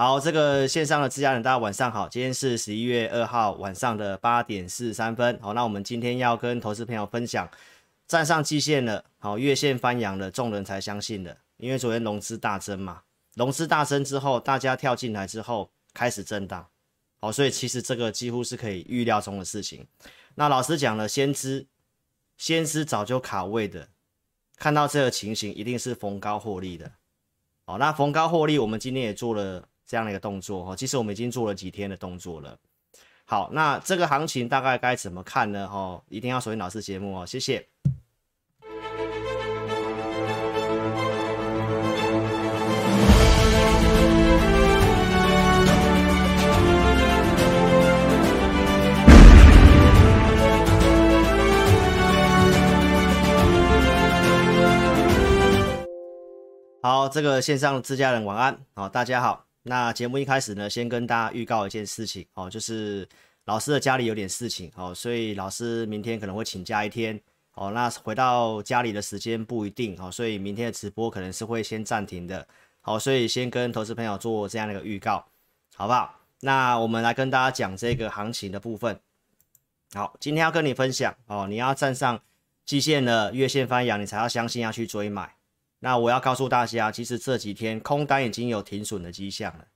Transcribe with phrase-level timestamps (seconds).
[0.00, 2.08] 好，这个线上的自家人，大家晚上好。
[2.08, 5.38] 今天是十一月二号晚上的八点四十三分。
[5.42, 7.46] 好，那我们今天要跟投资朋友分享，
[8.06, 11.36] 站上季线了，好，月线翻阳了，众人才相信的。
[11.58, 13.02] 因为昨天融资大增嘛，
[13.34, 16.66] 融资大增之后，大家跳进来之后开始震荡，
[17.20, 19.86] 好，所以其实这个几乎是可以预料中的事情。
[20.34, 21.66] 那老师讲了，先知，
[22.38, 23.88] 先知早就卡位的，
[24.56, 26.90] 看到这个情形，一定是逢高获利的。
[27.66, 30.76] 好，那逢高获利，我们今天也做了这样的一个动作哈。
[30.76, 32.56] 其实我们已经做了几天的动作了。
[33.24, 35.66] 好，那这个行情大概该怎么看呢？
[35.66, 37.66] 哈，一定要锁定老师节目哦，谢谢。
[56.80, 59.49] 好，这个线上自家人晚安，好，大家好。
[59.62, 63.06] 那节目一开始呢，先跟大家预告一件事情，哦，就是
[63.44, 67.20] 老师的家里有点事情，哦，所以老师明天可能会请假一天，
[67.54, 72.46] 哦，那回到家里的时间不一定，哦，所以明天的直播可能是会先暂停的，
[72.80, 75.24] 好，所以先跟投资朋友做这样的一个预告，
[75.74, 76.18] 好不好？
[76.40, 78.98] 那我们来跟大家讲这个行情的部分。
[79.92, 82.18] 好，今天要跟你分享，哦，你要站上
[82.64, 85.34] 季线的月线翻阳，你才要相信要去追买。
[85.80, 89.66] 那我要告诉大家，其实这几天空单已经有停损的迹象了，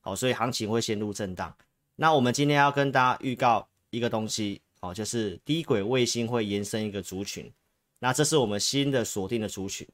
[0.00, 1.54] 好，所以行情会陷入震荡。
[1.96, 7.52] 那我们今天要跟大家预告一个东西，哦，就是低轨卫星会延伸一个族群，
[7.98, 9.86] 那这是我们新的锁定的族群，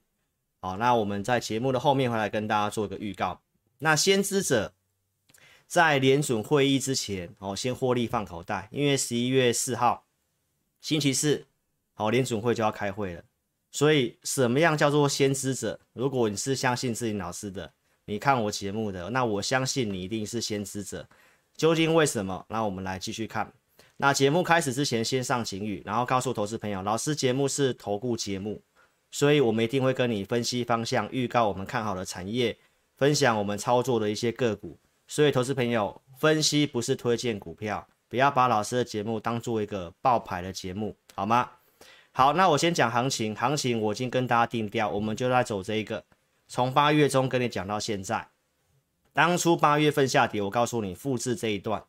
[0.60, 3.40] 好，那我们在节目的后面会来跟大家做一个预告。
[3.78, 4.74] 那先知者
[5.66, 10.04] 在联准会议之前，哦，先获利放口袋，因为十一月四号
[10.80, 11.46] 星期四，
[11.94, 13.24] 好，联准会就要开会了。
[13.76, 15.78] 所以，什么样叫做先知者？
[15.92, 17.70] 如果你是相信志霖老师的，
[18.06, 21.06] 你看我节目的，那我相信你一定是先知者。
[21.58, 22.42] 究竟为什么？
[22.48, 23.52] 那我们来继续看。
[23.98, 28.62] 那节目开始之前，先上警语，然后告诉投资朋友，老师节目是投顾节目，
[29.10, 32.56] 所以我们一定会跟你分析方向，预告我们看好的产业，
[32.96, 34.78] 分享我们操作的一些个股。
[35.06, 41.50] 所以，投资朋友，分析不是推荐股票，不要把老师的节目当做一个爆牌的节目，好吗？
[42.16, 46.02] 好，那我先讲行情，行情我已经跟大家定调，我们就在走这一个，
[46.48, 48.28] 从八月中跟你讲到现在，
[49.12, 51.84] 当初八月份下跌，我告诉你复制这一段，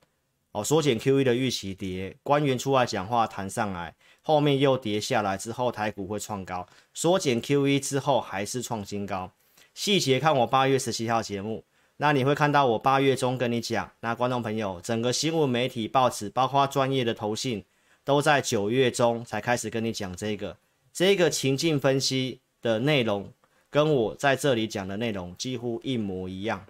[0.52, 9.32] 哦，缩减 QE 的预期跌，官员出来讲话弹上来，后面又跌下来之后，台股会创高，缩减 QE 之后还是创新高，
[9.74, 11.64] 细节看我八月十七号节目，
[11.96, 17.64] 那你会看到我八月中跟你讲，那观众朋友，整个新闻媒体报纸，包括专业的投信。
[18.08, 20.56] 都在九月中才开始跟你讲这个，
[20.94, 23.34] 这个情境分析的内容
[23.70, 26.66] 跟我在这里讲的内容几乎一模一样，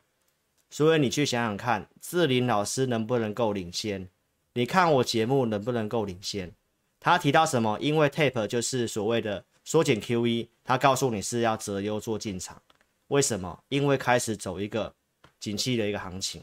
[0.71, 4.09] 所以你去想想看，志林老师能不能够领先？
[4.55, 6.51] 你看我节目能不能够领先？
[6.99, 7.77] 他提到什么？
[7.79, 12.59] 因为 tape 就是所谓的缩减 QE，他告诉你是要择优做进场，
[13.09, 13.63] 为什么？
[13.69, 14.91] 因为开始走一个
[15.39, 16.41] 景气的一个行情。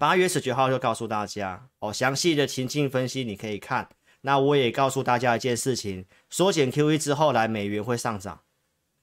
[0.00, 3.86] 八月十九号就告诉大家哦，详细的情境分析你可以看。
[4.22, 8.40] 那我也告诉大家一件事情：缩减 QE 之后来美元会上涨。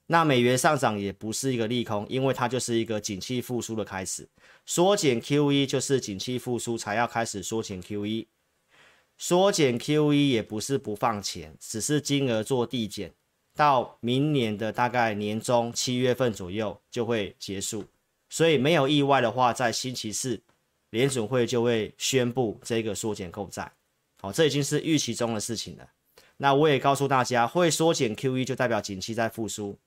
[0.08, 4.28] 那美元上涨也不是一个利空，因为它就是一个景气复苏的开始。
[4.66, 8.26] 缩减 QE 就是景气复苏才要开始缩减 QE。
[9.20, 13.14] 缩减 QE 也不是不放钱，只是金额做递减，
[13.56, 17.86] 到明年的大概年中七月份左右就会结束。
[18.30, 20.42] 所以没有意外的话，在星期四。
[20.92, 23.72] 联准会就会宣布这个缩减购债，
[24.22, 25.88] 好，这已经是预期中的事情了。
[26.38, 29.78] 那我也告诉大家，会缩减 QE 就代表景气在复苏，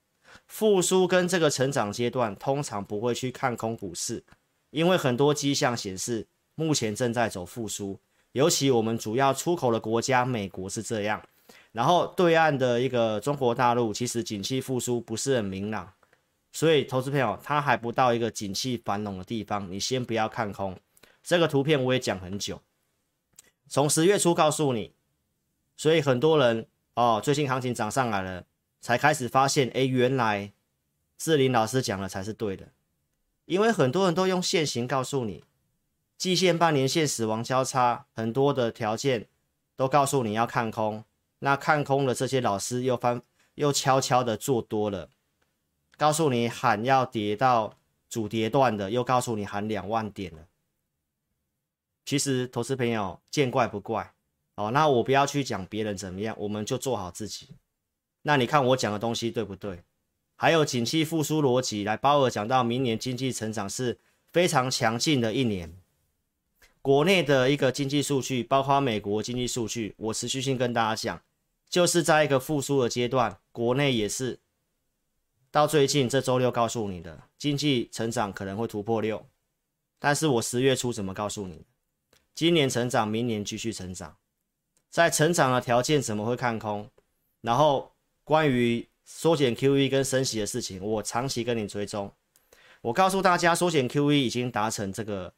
[0.47, 4.22] 复苏跟这个成长阶段通常不会去看空股市，
[4.71, 7.99] 因为很多迹象显示目前正在走复苏，
[8.33, 11.22] 尤其我们主要出口的国家美国是这样，
[11.72, 15.93] 然后对岸的一个中国大陆其实景气复苏不是很明朗，
[16.53, 20.77] 所以投资朋友他还不到一个景气繁荣的地方，你先不要看空。
[21.22, 22.61] 这个图片我也讲很久，
[23.69, 24.95] 从十月初告诉你，
[25.77, 28.45] 所以很多人哦，最近行情涨上来了，
[28.81, 30.53] 才开始发现，哎，原来
[31.17, 32.69] 志林老师讲的才是对的，
[33.45, 35.45] 因为很多人都用线型告诉你，
[36.17, 39.28] 季线、半年线死亡交叉，很多的条件
[39.77, 41.05] 都告诉你要看空，
[41.41, 43.23] 那看空了这些老师又翻
[43.55, 45.09] 又悄悄的做多了，
[45.97, 47.77] 告诉你喊要跌到
[48.09, 50.47] 主跌段的，又告诉你喊两万点了。
[52.05, 54.13] 其实，投资朋友见怪不怪
[54.57, 54.71] 哦。
[54.71, 57.51] 那我不要去讲别人怎么样，我们就做好自己。
[58.23, 59.83] 那你看我讲的东西对不对？
[60.37, 63.99] 还有景气复苏逻辑，来鲍尔讲到明年经济成长是
[64.33, 65.77] 非常强劲的一年。
[66.83, 71.23] 国内的一个经济数据，包括美国经济数据，我持续性跟大家讲，
[71.69, 74.39] 就是在一个复苏的阶段，国内也是。
[75.51, 79.27] 到最近这周六告诉你的经济成长可能会突破六，
[79.99, 81.67] 但是我十月初怎么告诉你？
[82.41, 84.16] 今年成长，明年继续成长，
[84.89, 86.89] 在成长的条件怎么会看空？
[87.42, 87.92] 然后
[88.25, 92.10] 关于缩减 QE 跟升息的事情，我长期跟你追踪。
[92.81, 95.34] 我告诉大家，缩减 QE 已经达成这个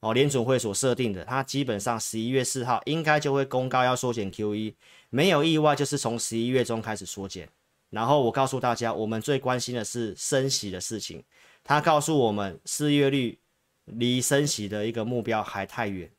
[0.00, 4.74] 哦联准会所设定的，它基本上十一月四号应该就会公告要缩减 QE，
[5.10, 7.48] 没有意外就是从十一月中开始缩减。
[7.90, 11.22] 然后我告诉大家，我们最关心的是升息的事情。
[11.62, 13.38] 他告诉我们，失业率
[13.84, 16.10] 离升息的一个目标还太远，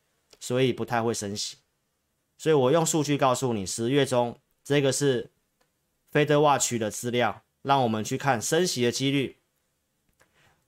[0.47, 1.57] 所以不太会升息。
[2.37, 5.29] 所以我用数据告诉你，十月中这个是
[6.13, 9.39] FedWatch 的资料，让我们去看升息的几率。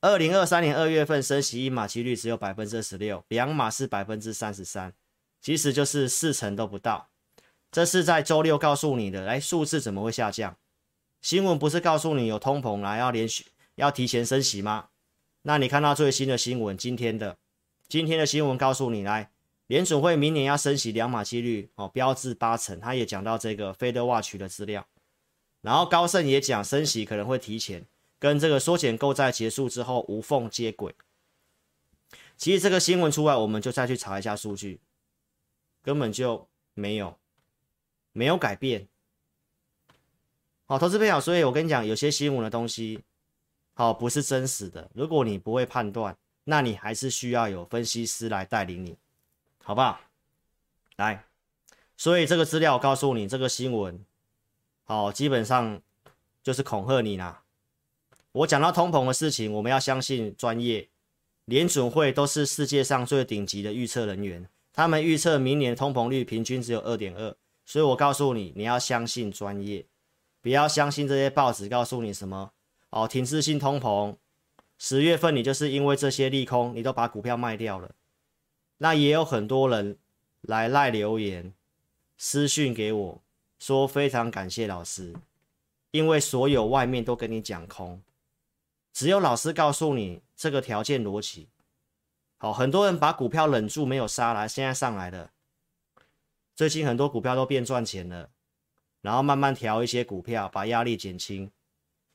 [0.01, 4.93] 二零二三年二月份升息一码几率只有百分之二十六，两码是百分之三十三，
[5.39, 7.07] 其实就是四成都不到。
[7.71, 10.57] 这是在周六告诉你的，哎，数字怎么会下降？
[11.21, 13.45] 新闻不是告诉你有通膨来要连续
[13.75, 14.89] 要提前升息吗？
[15.43, 17.37] 那你看到最新的新闻，今天的
[17.87, 19.31] 今天的新闻告诉你来，
[19.69, 22.79] 联储会明年要升息两码几率哦，标志八成。
[22.79, 24.83] 他也讲到这个 FedWatch 的资料，
[25.61, 27.85] 然后高盛也讲升息可能会提前，
[28.17, 30.95] 跟这个缩减购债结束之后无缝接轨。
[32.35, 34.79] 其实这个新闻出来，我们就再去查一下数据，
[35.83, 37.15] 根本就没有
[38.11, 38.87] 没有改变。
[40.65, 43.03] 好，投资朋友，所以我跟你讲，有些新闻的东西，
[43.75, 44.89] 好，不是真实的。
[44.95, 48.97] 如果你不会判断，那你还是需要有分析师来带领你，
[49.69, 50.01] 好不好？
[50.95, 51.25] 来，
[51.95, 54.03] 所以这个资料告诉你，这个新闻，
[54.83, 55.79] 好，基本上
[56.41, 57.43] 就是恐吓你啦。
[58.31, 60.89] 我讲到通膨的事情，我们要相信专业，
[61.45, 69.85] 联准会都是世界上最顶级的预测人员，他们预测明年通膨率平均只有二点二，所以我告诉你，你要相信专业。
[70.41, 72.53] 不要相信这些报纸告诉你什么
[72.89, 74.15] 哦，停滞性通膨，
[74.79, 77.91] 十月份你就是因为这些利空，你都把股票卖掉了。
[78.79, 79.97] 那也有很多人
[80.41, 81.53] 来赖留言、
[82.17, 83.21] 私讯给我，
[83.59, 85.13] 说非常感谢老师，
[85.91, 88.01] 因为所有外面都跟你讲空，
[88.91, 91.47] 只有老师告诉你这个条件逻辑。
[92.37, 95.31] 好，很多人把股票忍住没有杀来，现在上来了。
[96.55, 98.29] 最近很多股票都变赚钱了。
[99.01, 101.49] 然后慢慢调一些股票，把压力减轻。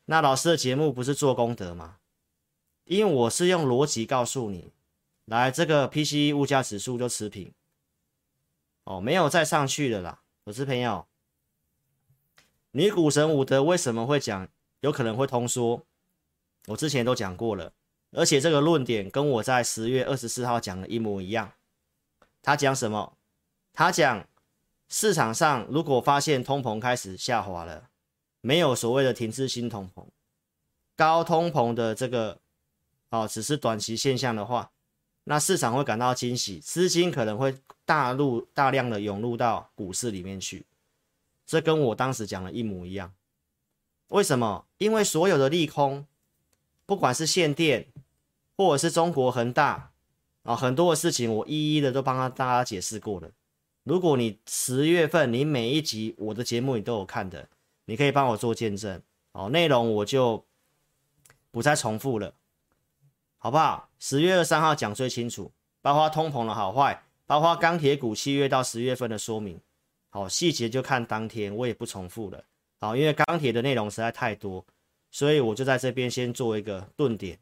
[0.04, 1.96] 那老师的节目不是做功德吗？
[2.84, 4.70] 因为我是用逻辑告诉你，
[5.26, 7.52] 来这个 PCE 物价指数就持平，
[8.84, 10.20] 哦，没有再上去了啦。
[10.44, 11.06] 我是朋友，
[12.72, 14.48] 女股神伍德为什么会讲
[14.80, 15.82] 有可能会通缩？
[16.66, 17.72] 我之前都讲过了，
[18.12, 21.52] 而且这个论点跟我在十月二十四号讲的一模一样。
[22.42, 23.16] 他讲什么？
[23.72, 24.26] 他讲。
[24.86, 27.88] 市场上如果发现通膨开始下滑了，
[28.42, 30.06] 没有所谓的停滞性通膨，
[30.94, 32.38] 高通膨的这个
[33.08, 34.70] 哦，只是短期现象的话，
[35.24, 40.66] 那市场会感到惊喜，资金可能会大入大量的涌入到股市里面去。
[41.46, 43.12] 这跟我当时讲的一模一样。
[44.08, 44.66] 为什么？
[44.78, 46.06] 因为所有的利空，
[46.86, 47.88] 不管是限电，
[48.56, 49.92] 或者是中国恒大
[50.42, 53.30] 啊，很多的事情我一一的都帮他大家解释过了。
[53.82, 57.48] 如果你十月份你每一集我的节目你都有看的，
[57.86, 59.02] 你可以帮我做见证
[59.32, 59.48] 哦。
[59.48, 60.44] 内容我就
[61.50, 62.34] 不再重复了，
[63.44, 63.90] 好不好？
[63.98, 69.60] 十月二三号讲最清楚，包括通膨的好坏，包括钢铁股七月到十月份的说明，
[70.08, 72.42] 好，细节就看当天，我也不重复了。
[72.80, 74.64] 好，因为钢铁的内容实在太多，
[75.10, 77.38] 所以我就在这边先做一个顿点，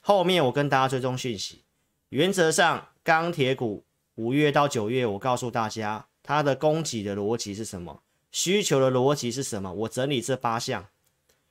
[0.00, 1.64] 后面我跟大家追踪讯息。
[2.10, 3.82] 原则上钢铁股。
[4.14, 9.72] 五月到九月，我告诉大家它的供给的逻辑是什么，需求的逻辑是什么。
[9.72, 10.86] 我整理这八项，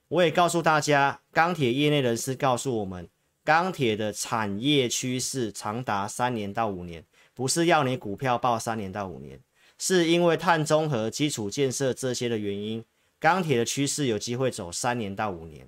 [0.07, 3.09] 我也告诉大家，钢铁业内人士告诉我们，
[3.49, 7.03] 钢铁的产业趋势长达三年到五年，
[7.33, 9.39] 不是要你股票报三年到五年，
[9.79, 12.85] 是因为碳中和、基础建设这些的原因，
[13.19, 15.67] 钢铁的趋势有机会走三年到五年。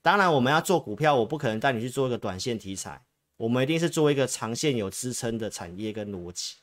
[0.00, 3.02] 当然，我们要做股票，我不可能带你去做一个短线题材。
[3.36, 6.54] 我们一定是做一个长线有支撑的产业跟逻辑，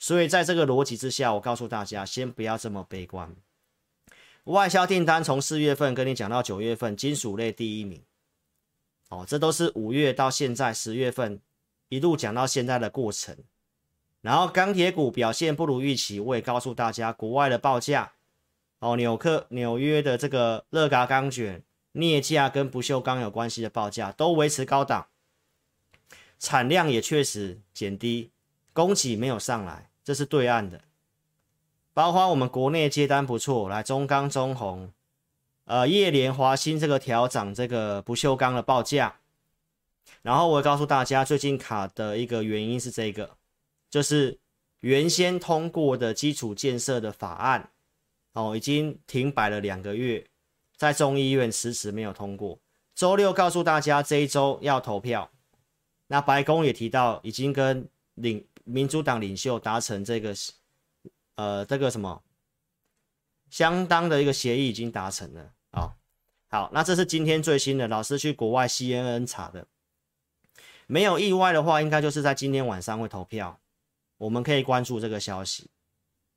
[0.00, 3.32] 所以在这个逻辑之下，我告诉大家，先不要这么悲观。
[4.46, 8.02] 外销订单从四月份跟你讲到九月份，金属类第一名，
[9.10, 11.40] 哦，这都是五月到现在十月份
[11.88, 13.36] 一路讲到现在的过程。
[14.22, 18.12] 然后钢铁股表现不如预期，我也告诉大家，国外的报价，
[18.78, 21.62] 哦，纽克纽约的这个乐轧钢卷
[21.92, 25.08] 镍价跟不锈钢有关系的报价都维持高档。
[26.38, 28.30] 产量也确实减低，
[28.72, 30.82] 供给没有上来，这是对岸的。
[31.92, 34.92] 包括我们国内接单不错，来中钢、中鸿，
[35.70, 39.20] 呃，叶联、华新这个调涨这个不锈钢的报价。
[40.20, 43.36] 然后我告诉大家，最近卡的一个原因是这个，
[43.88, 44.36] 就是
[44.80, 47.70] 原先通过的基础建设的法案，
[48.32, 50.26] 哦，已经停摆了两个月，
[50.76, 52.58] 在众议院迟迟没有通过。
[52.96, 55.30] 周六告诉大家，这一周要投票。
[56.08, 60.34] 那白宫也提到，已经跟领民主党领袖达成这个。
[61.36, 62.22] 呃，这个什么
[63.48, 65.52] 相当的一个协议已经达成了、
[66.50, 69.66] 好，那这是今天最新的，老师去国外 CNN 查的，
[70.86, 73.60] 没有意外的话，应该就是在今天晚上会投票。
[74.18, 75.70] 我们可以关注这个消息。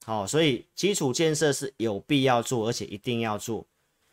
[0.06, 3.68] 好、所以基础建设是有必要做，而且一定要做，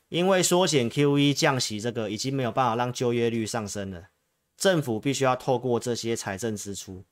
[0.09, 4.09] 因为缩减 QE 降息这个已经没有办法让就业率上升了，
[4.57, 7.05] 政府必须要透过这些财政支出，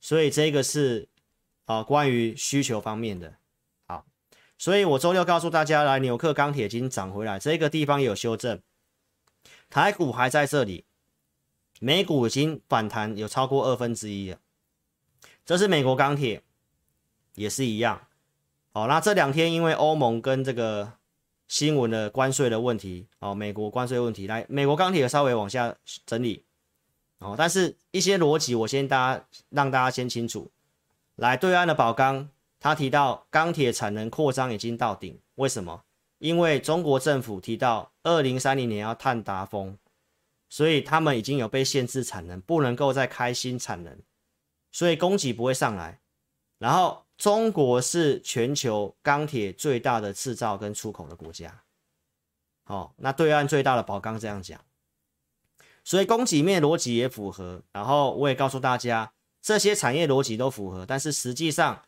[0.00, 1.08] 所以这个是。
[1.66, 3.38] 啊，关于需求方面的，
[4.64, 8.62] 所以我周六告诉大家，来纽克钢铁已经涨回来，这个地方有修正，
[9.68, 10.86] 台股还在这里，
[11.80, 14.38] 美股已经反弹有超过二分之一了，
[15.44, 16.42] 这是美国钢铁，
[17.34, 18.06] 也是一样，
[18.72, 20.94] 好，那这两天因为欧盟跟这个
[21.46, 26.42] 新闻的关税的问题，哦，美国关税问题，来美国钢铁稍微往下整理，
[27.18, 30.50] 哦，但是一些逻辑我先大家让大家先清楚。
[31.16, 32.30] 来对岸的宝钢，
[32.64, 35.84] 他提到钢铁产能扩张已经到顶，为什么？
[36.16, 39.76] 因为中国政府提到二零三零年要碳达峰，
[40.48, 43.98] 所以他们已经有被限制产能，不能够再开新产能，
[44.72, 46.00] 所以供给不会上来。
[46.58, 51.64] 然后中国是全球钢铁最大的制造跟出口的国家，
[52.64, 54.58] 好，那对岸最大的宝钢这样讲，
[55.84, 57.60] 所以供给面逻辑也符合。
[57.72, 59.12] 然后我也告诉大家。
[59.42, 61.82] 这些产业逻辑都符合，但是实际上，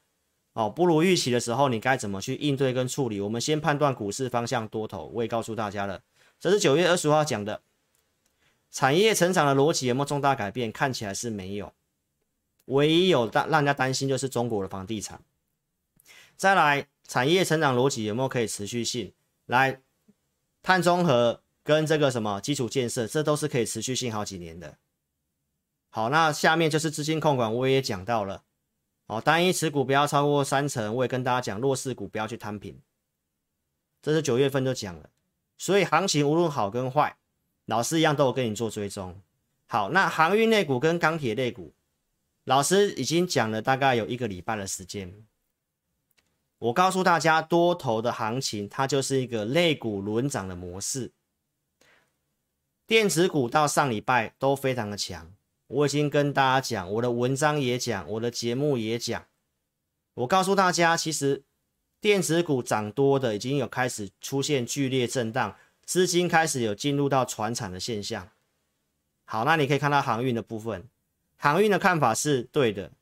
[0.56, 3.20] 哦，不如预期的时候，你该怎么去应对跟处理？
[3.20, 5.10] 我们先判断股市方向多头。
[5.12, 6.00] 我也告诉大家了，
[6.40, 7.60] 这是九月二十号讲的，
[8.70, 10.72] 产业成长的逻辑有没有重大改变？
[10.72, 11.74] 看起来是没有，
[12.64, 15.20] 唯一有让让人家担心就是中国的房地产。
[16.38, 19.12] 再来，产业成长逻辑有没有可以持续性？
[19.44, 19.82] 来，
[20.62, 24.78] 碳中和跟这个什么基础建设，这都是可以持续性好几年的。
[25.90, 28.44] 好，那下面就是资金控管，我也讲到了。
[29.06, 32.80] 哦，单一持股不要超过三成，我也跟大家讲，弱势股不要去摊平。
[34.02, 35.10] 这是九月份就讲了，
[35.56, 37.16] 所以行情无论好跟坏，
[37.66, 39.20] 老师一样都有跟你做追踪。
[39.66, 41.74] 好，那航运类股跟钢铁类股，
[42.44, 45.24] 老师已经讲了大概有一个礼拜的时间。
[46.58, 51.12] 我告诉大家，多头的行情它就是一个类股轮涨的模式。
[52.86, 55.35] 电子股到上礼拜都非常的强。
[55.68, 59.26] 我已经跟大家讲，我的文章也讲，我的节目也讲。
[60.14, 61.42] 我告诉大家，其实
[62.00, 68.30] 电子股涨多的已经有开始出现剧烈震荡，资金开始有进入到传产的现象。
[69.24, 70.88] 好，那你可以看到航运的部分，
[71.36, 72.92] 航运的看法是对的，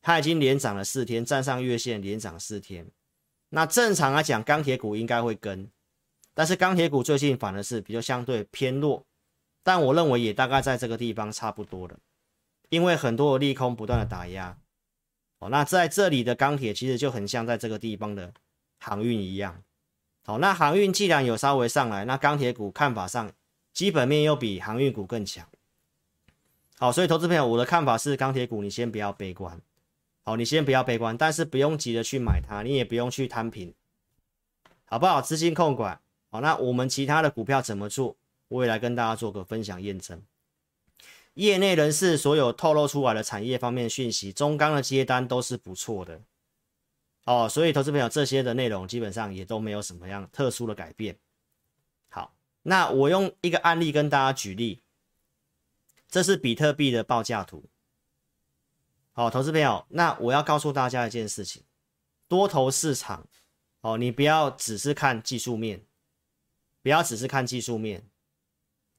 [0.00, 2.88] 它已经连涨了四天，站上月线连涨四天。
[3.48, 5.68] 那正常来讲，钢铁股应该会跟，
[6.34, 9.04] 但是钢铁股最近反而是比较相对偏弱。
[9.62, 11.98] 但我认为也大概在这个地方差不多了，
[12.70, 14.56] 因为很多的利空不断的打压，
[15.38, 18.32] 哦，那在这里的钢铁其实就很像在这个地方的
[18.78, 19.62] 航运一样，
[20.24, 23.30] 好，那航运既然有稍微上来，那钢铁股看法上
[23.72, 25.46] 基本面又比航运股更强，
[26.78, 29.60] 好，所以投资朋友，我的看法是钢铁股你先不要悲观，
[30.24, 33.74] 好，你先不要悲观，但是不用急着去买它，你也不用去摊平，
[34.86, 35.20] 好不好？
[35.20, 36.00] 资金控管，
[36.30, 38.16] 好，那我们其他的股票怎么做？
[38.50, 40.20] 我也来跟大家做个分享验证，
[41.34, 46.20] 业内人士所有透露出来的产业方面讯息，中钢的接单都是不错的
[47.24, 51.16] 哦，所以投资朋友这些的内容基本上也都没有什么样特殊的改变。
[52.08, 54.82] 好，那我用一个案例跟大家举例，
[56.08, 57.66] 这是比特币的报价图。
[59.12, 61.62] 好，投资朋友，那我要告诉大家一件事情，
[62.26, 63.28] 多头市场
[63.82, 65.84] 哦，你不要只是看技术面，
[66.82, 68.09] 不要只是看技术面。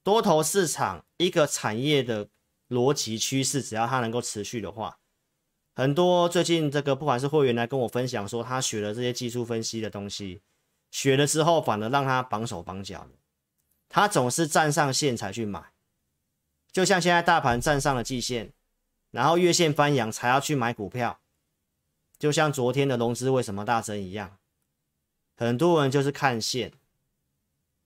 [0.03, 2.27] 多头市场一个产业的
[2.69, 4.97] 逻辑趋势，只要它能够持续的话，
[5.75, 10.41] 很多最近这个不管是会员来跟我分享说，他学了这些技术分析的东西，
[10.89, 13.11] 学了之后反而让他绑手绑脚的，
[13.89, 15.71] 他总是站上线才去买，
[16.71, 18.53] 就像现在大盘站上了季线，
[19.11, 21.19] 然后月线翻阳才要去买股票，
[22.17, 24.39] 就像昨天的融资为什么大增一样，
[25.37, 26.73] 很多人就是看线，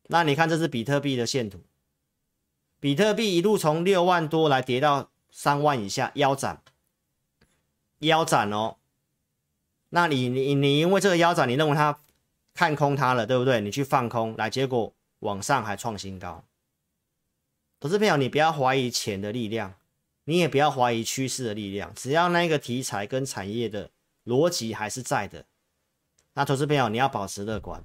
[0.07, 1.59] 那你看这是比特币的线图。
[2.79, 6.61] 比特币一路从六万多来跌到三万以下腰斩，
[7.99, 8.77] 腰斩哦。
[9.89, 11.99] 那你你你因为这个腰斩，你认为它
[12.53, 13.61] 看空它了，对不对？
[13.61, 16.43] 你去放空来，结果往上还创新高。
[17.79, 19.75] 投资朋友，你不要怀疑钱的力量，
[20.23, 23.91] 你也不要怀疑趋势的力量，只要那个题材跟产业的
[24.25, 25.45] 逻辑还是在的，
[26.33, 27.83] 那投资朋友你要保持乐观。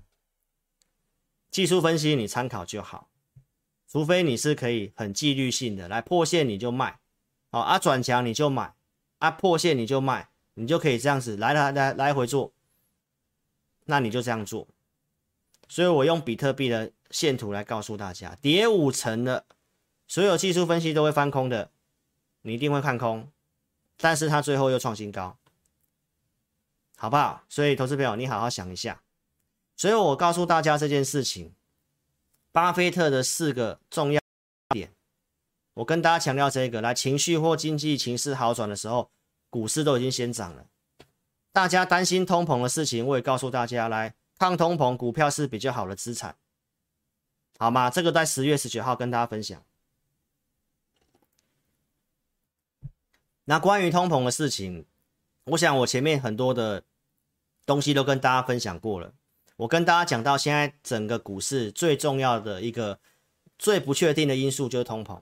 [1.51, 3.10] 技术分析你参考就好，
[3.91, 7.01] 除非你是可以很纪律性的来破线你就卖，
[7.51, 8.75] 好啊转强你就买，
[9.19, 10.29] 啊破线你就卖。
[10.55, 12.53] 你就可以这样子来来来来回做，
[13.87, 14.69] 那你就这样做。
[15.69, 19.47] 所以我用比特币的线图来告诉大家，跌五成的，
[20.07, 21.71] 所有技术分析都会翻空的，
[22.43, 23.31] 你一定会看空，
[23.97, 25.39] 但是它最后又创新高，
[26.97, 27.45] 好不好？
[27.49, 29.01] 所以投资朋友，你好好想一下。
[29.77, 31.55] 所以我告诉大家这件事情，
[32.53, 34.21] 巴菲特的四个重要
[34.71, 34.93] 点，
[35.75, 39.11] 我跟大家强调这个，来情绪或经济情势好转的时候。
[39.53, 40.67] 股市都已经先涨了，
[41.51, 46.37] 大家担心通膨的事情，我也告诉大家，来抗通膨，股票是比较好的资产，
[47.59, 47.91] 好吗？
[47.91, 49.61] 这个在十月十九号跟大家分享。
[53.47, 54.87] 那关于通膨的事情，
[55.47, 56.85] 我想我前面很多的
[57.67, 59.13] 东西都跟大家分享过了。
[59.61, 62.99] 我跟大家讲到，现在整个股市最重要的一个
[63.59, 65.21] 最不确定的因素就是通膨。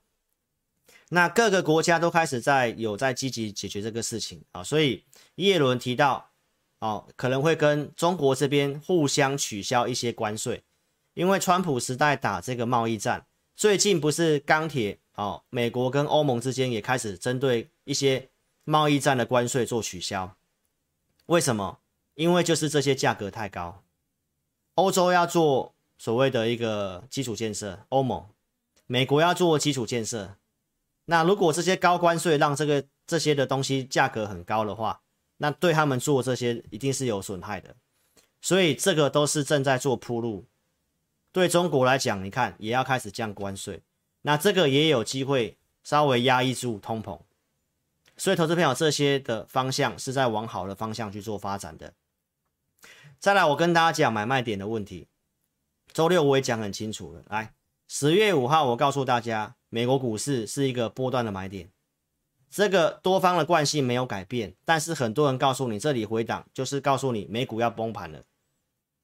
[1.09, 5.05] 那各个国家都开始在有在积极解决这个事情啊，所以
[5.37, 6.31] 叶伦提到，
[6.79, 10.63] 哦，可能会跟中国这边互相取消一些关税，
[11.15, 13.27] 因为川普时代打这个贸易战，
[13.57, 18.29] 最近不是钢铁哦，美国跟欧盟之间也开始针对一些
[18.63, 20.37] 贸易战的关税做取消，
[21.27, 21.81] 为什么？
[22.15, 23.83] 因为就是这些价格太高，
[24.79, 28.25] 欧洲要做所谓的一个基础建设，欧盟，
[28.87, 30.37] 美国要做基础建设。
[31.07, 35.01] 那如果这些高关税让这个这些的东西价格很高的话，
[35.39, 37.75] 那对他们做这些一定是有损害的，
[38.41, 40.47] 所以这个都是正在做铺路。
[41.33, 43.83] 对中国来讲，你看也要开始降关税，
[44.23, 47.19] 那这个也有机会稍微压抑住通膨。
[48.17, 51.93] 所以投资朋友，这些的方向是在往好的方向去做发展的。
[53.21, 55.09] 再来，我跟大家讲买卖点的问题，
[55.93, 57.25] 周六我也讲很清楚了。
[57.29, 57.55] 来，
[57.89, 59.57] 十月五号我告诉大家。
[59.71, 61.71] 美国股市是一个波段的买点，
[62.49, 68.25] 这个多方的惯性没有改变，但是很多人告诉你这里回档，就是告诉你美股要崩盘了。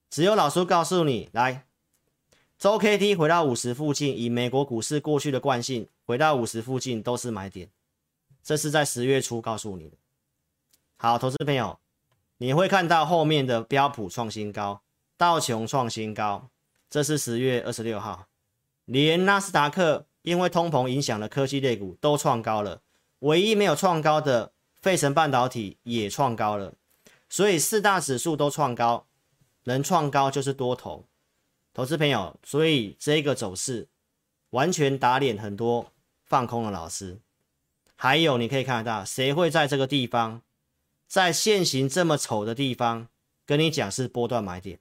[0.08, 1.66] 只有老师告诉你，来，
[2.58, 7.68] 周 K D 回到五十附近，以美国股市过去的惯性，回到五十附近都是买点。
[8.42, 9.98] 这是在十月初告诉你的。
[10.96, 11.78] 好，投资朋友，
[12.44, 14.82] 你会看到后面的标普创新高，
[15.16, 16.50] 道琼创新高，
[16.90, 18.26] 这是十月二十六号，
[18.84, 20.06] 连纳斯达克。
[20.20, 22.80] 因为通膨影响的科技类股都创高了，
[23.18, 26.72] 唯一没有创高的费城半导体也创高了，
[27.28, 29.06] 所以四大指数都创高，
[29.64, 31.04] 能创高就是多头，
[31.74, 33.88] 投资朋友，所以这个走势
[34.48, 35.92] 完全打脸很多
[36.24, 37.18] 放空的老师，
[37.94, 40.40] 还有你可以看得到，谁会在这个地方，
[41.14, 43.08] 在线型这么丑的地方
[43.46, 44.80] 跟你讲是波段买点，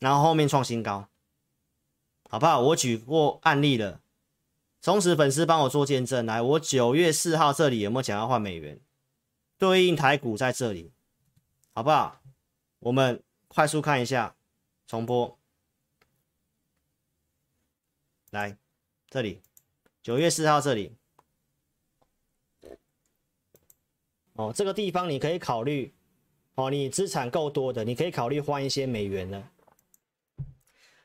[0.00, 1.08] 然后后面创新高。
[2.28, 2.60] 好不好？
[2.60, 4.00] 我举过案例了，
[4.80, 6.26] 忠实粉丝帮我做见证。
[6.26, 8.80] 来，我九月四号这里有没有讲要换美元？
[9.56, 10.92] 对应台股在这里，
[11.72, 12.20] 好不好？
[12.80, 14.34] 我们快速看一下
[14.88, 15.38] 重播。
[18.30, 18.58] 来，
[19.08, 19.40] 这里
[20.02, 20.96] 九月四号这里，
[24.34, 25.92] 哦，这个地方你可以考虑，
[26.54, 29.44] 哦，你资产够多的，你可以考虑换一些美元呢。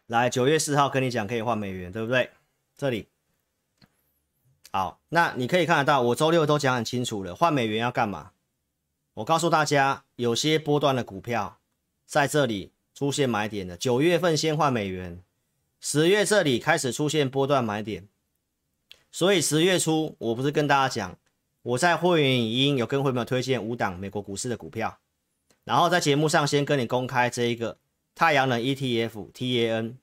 [0.06, 2.30] 来，九月四号跟你讲可以换美元，对不对？
[2.78, 3.08] 这里，
[4.72, 8.32] 好，那你可以看得到，我周六都讲很清楚了，换美元要干嘛？
[9.16, 11.58] 我告诉大家，有些波段的股票
[12.06, 15.22] 在这里出现买点的，九月份先换美元，
[15.82, 18.08] 十月这里开始出现波段买点，
[19.12, 21.20] 所以十月初我不是跟大家讲，
[21.68, 25.00] 我在会员影音有跟会员推荐五档美国股市的股票，
[25.66, 27.78] 然后在节目上先跟你公开这一个。
[28.16, 29.98] 太阳能 ETF TAN，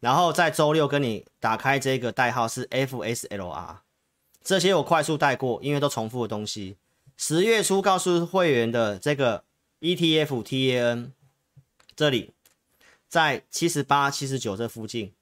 [0.00, 3.76] 然后在周六跟你打开这个代号是 FSLR，
[4.44, 6.76] 这些我快速带过，因为都重复的东西。
[7.16, 9.44] 十月初告诉会员的这个
[9.80, 11.12] ETF TAN，
[11.96, 12.34] 这里
[13.08, 15.14] 在七十八、七十九这附近，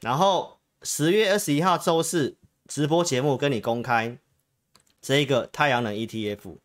[0.00, 2.36] 然后十月二十一号周四
[2.68, 4.16] 直播节目跟你公开
[5.02, 6.56] 这个太阳能 ETF，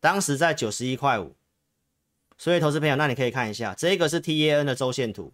[0.00, 1.34] 当时在九十一块五。
[2.36, 5.32] 所以，投资朋友，那你可以看一下，这个是 TAN 的周线图。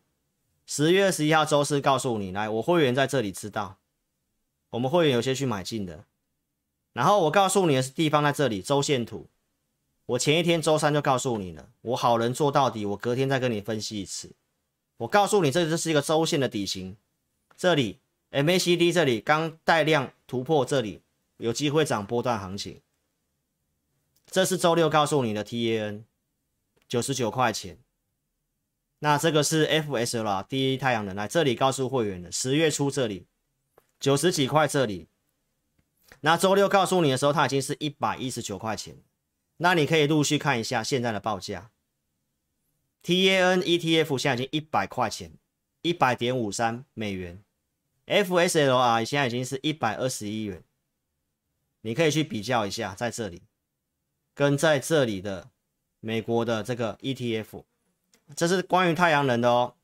[0.66, 3.78] 十月二十一号周四告诉你，来，我会员在这里知道，
[4.68, 6.04] 我们会员有些去买进的，
[6.92, 9.26] 然后我告诉你的是地方在这里，周线图。
[10.06, 12.84] 我前一天周三就告诉你了，我好人做到底。
[12.84, 14.32] 我隔天再跟你分析一次。
[14.98, 16.96] 我告诉你，这就是一个周线的底型。
[17.56, 17.98] 这里
[18.30, 21.00] MACD 这里刚带量突破，这里
[21.40, 22.80] 有机会涨波段行情。
[24.30, 26.04] 这是周六告诉你的 TAN，
[26.86, 27.78] 九十九块钱。
[29.00, 33.26] 那这个是 FSL 第一太阳能来这里告诉会员的，十月初这里
[33.98, 35.08] 九十几块这里。
[36.20, 39.02] 那周六告诉你的时候，它已经是一百一十九块钱。
[39.56, 41.70] 那你可以陆续看一下现在的报价
[43.02, 45.32] ，TAN ETF 现在已经一百块钱，
[45.82, 47.42] 一百点五三美元
[48.06, 50.62] ，FSLR 现在已经是一百二十一元，
[51.82, 53.42] 你可以去比较一下，在这里
[54.34, 55.50] 跟在这里的
[56.00, 57.64] 美国的这个 ETF，
[58.34, 59.74] 这是关于太阳能的哦。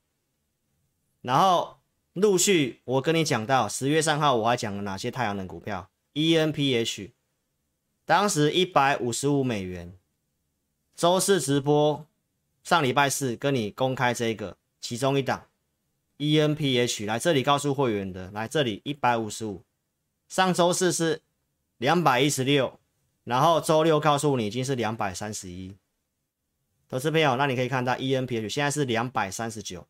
[1.23, 1.79] 然后
[2.13, 7.11] 陆续我跟你讲到十月三号我还讲了哪些太阳能股票，ENPH。
[8.05, 9.93] 当时一百五十五美元，
[10.95, 12.07] 周四直播，
[12.63, 15.49] 上礼拜四跟你公开这个其中一档
[16.19, 19.65] ENPH 来这里告诉会员的，来这里一百五十五，
[20.29, 21.21] 上周四是
[21.79, 22.79] 两百一十六，
[23.25, 25.77] 然后周六告诉你已经是两百三十一，
[26.89, 29.87] 投资朋友，那你可以看到 ENPH 现在是两百三十九，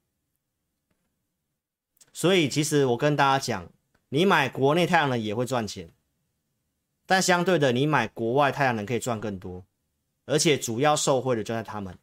[2.13, 3.71] 所以其实我跟大家讲，
[4.09, 5.91] 你买国内太阳能也会赚钱。
[7.09, 9.65] 但相对的，你买国外太阳能可以赚更多，
[10.25, 11.97] 而且主要受惠的就在他们。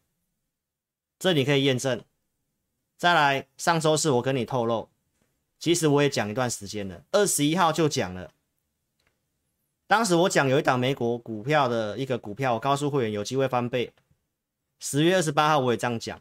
[1.20, 2.02] 这你可以验证。
[2.96, 4.90] 再来，上周四我跟你透露，
[5.60, 8.32] 其实我也讲一段时间了，二十一号就讲了。
[9.94, 13.94] 当时我讲有一档美国股票的一个股票，我告诉会员有机会翻倍。
[14.80, 16.20] 十月二十八号我也这样讲，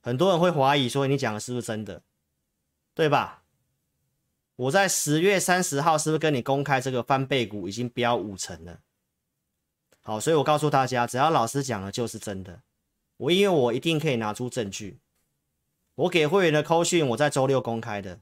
[0.00, 2.00] 很多人会怀疑说你讲的是不是真的，
[2.94, 3.42] 对吧？
[4.56, 8.80] 我在十月三十号是不是跟你公开这个翻倍股已经飙五成了？
[10.00, 12.62] 好，所以我告诉大家，只要老师讲的就是真的。
[13.18, 14.98] 我因为我一定可以拿出证据。
[15.94, 18.20] 我给会员的扣讯，我在周六公开的。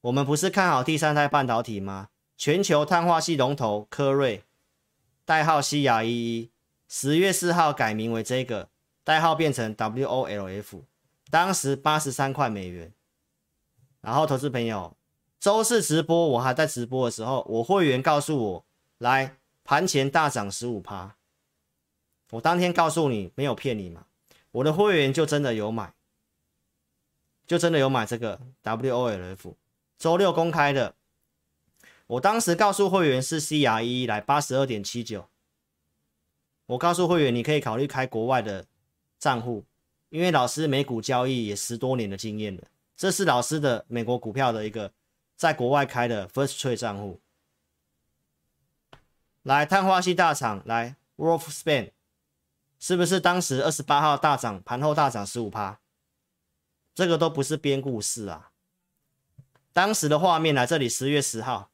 [0.00, 2.08] 我们不是看好第三代半导体吗？
[2.44, 4.42] 全球碳化系龙头科瑞，
[5.24, 6.48] 代号 CREE，
[6.88, 8.68] 十月四号改名为这个，
[9.04, 10.82] 代号变成 WOLF，
[11.30, 12.92] 当时八十三块美元。
[14.00, 14.96] 然后，投资朋友。
[15.38, 18.64] 周四直播，我还在直播的时候，我会员告诉我，
[18.98, 21.14] 来盘前大涨十五趴。
[22.32, 24.06] 我当天告诉你，没有骗你嘛，
[24.50, 25.94] 我的会员就真的有买，
[27.46, 29.54] 就真的有买这个 WOLF。
[29.96, 30.96] 周六公开的，
[32.12, 35.30] 我当时告诉会员是 CRE 来八十二点七九。
[36.66, 38.66] 我告诉会员，你可以考虑开国外的
[39.18, 39.64] 账户，
[40.10, 44.92] 因为老师美股交易也十多年的经验了，这是老师的美国股票的一个。
[45.34, 47.20] 在国外开的 First Trade 账户，
[49.42, 51.90] 来碳化矽大厂，来 Wolfspeed，
[52.78, 55.80] 是不是当时二十八号大涨，盘后大涨十五趴？
[56.94, 58.52] 这个都不是编故事啊！
[59.72, 61.71] 当时的画面来这里，十月十号，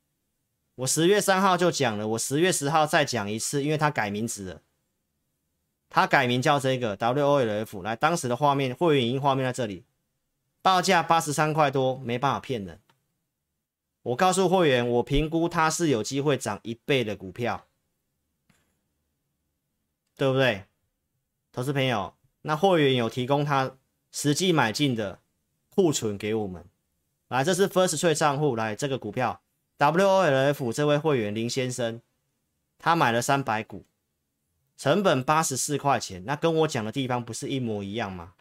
[0.79, 4.63] 我十月三号就讲了，我十月十号再讲一次，因为他改名字了，
[5.89, 7.83] 他改名叫这个 WOLF。
[7.83, 9.85] 来，当时的画面，会员影音画面在这里，
[10.63, 12.81] 报价八十三块多，没办法骗人。
[14.03, 17.67] 我告诉会员，我评估它是有机会涨一倍的股票，
[20.17, 20.67] 对不对？
[21.51, 23.77] 投资朋友，那会员有提供他
[24.13, 25.19] 实际买进的
[25.75, 26.65] 库存给我们。
[27.27, 29.41] 来，这是 First Trade 账户，来这个股票
[29.79, 32.03] WOLF 这位会员林先生，
[32.79, 33.87] 他买了三百股，
[34.77, 38.35] 成本八十四块钱，那跟我讲的地方不是一模一样吗？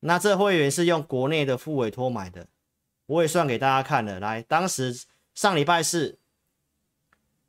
[0.00, 2.46] 那这会员是用国内的付委托买的。
[3.06, 6.18] 我也算给大家看了，来，当时上礼拜四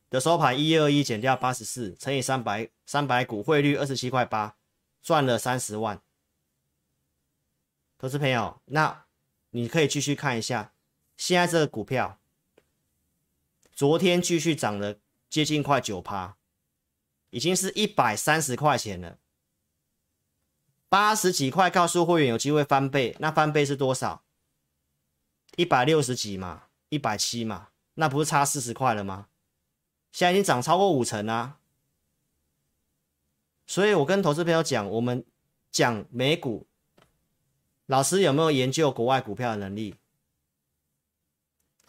[0.10, 4.56] 的收盘一二一减掉八十四乘以三百三百股，汇率二十七块八，
[5.04, 6.02] 赚了三十万。
[7.98, 9.06] 投资朋友，那
[9.50, 10.72] 你可以继续看一下，
[11.18, 12.19] 现在这个股票，
[13.80, 14.98] 昨天继续涨了
[15.30, 16.36] 接近快九趴，
[17.30, 19.18] 已经是一百三十块钱了，
[20.90, 24.26] 八十几块告诉会员有机会翻倍，那翻倍是多少？
[25.56, 29.28] 一百六十几嘛，一百七嘛，那不是差四十块了吗？
[30.12, 31.60] 现在已经涨超过五成啊！
[33.66, 35.24] 所以我跟投资朋友讲，我们
[35.72, 36.68] 讲美股，
[37.86, 39.96] 老师有没有研究国外股票的能力？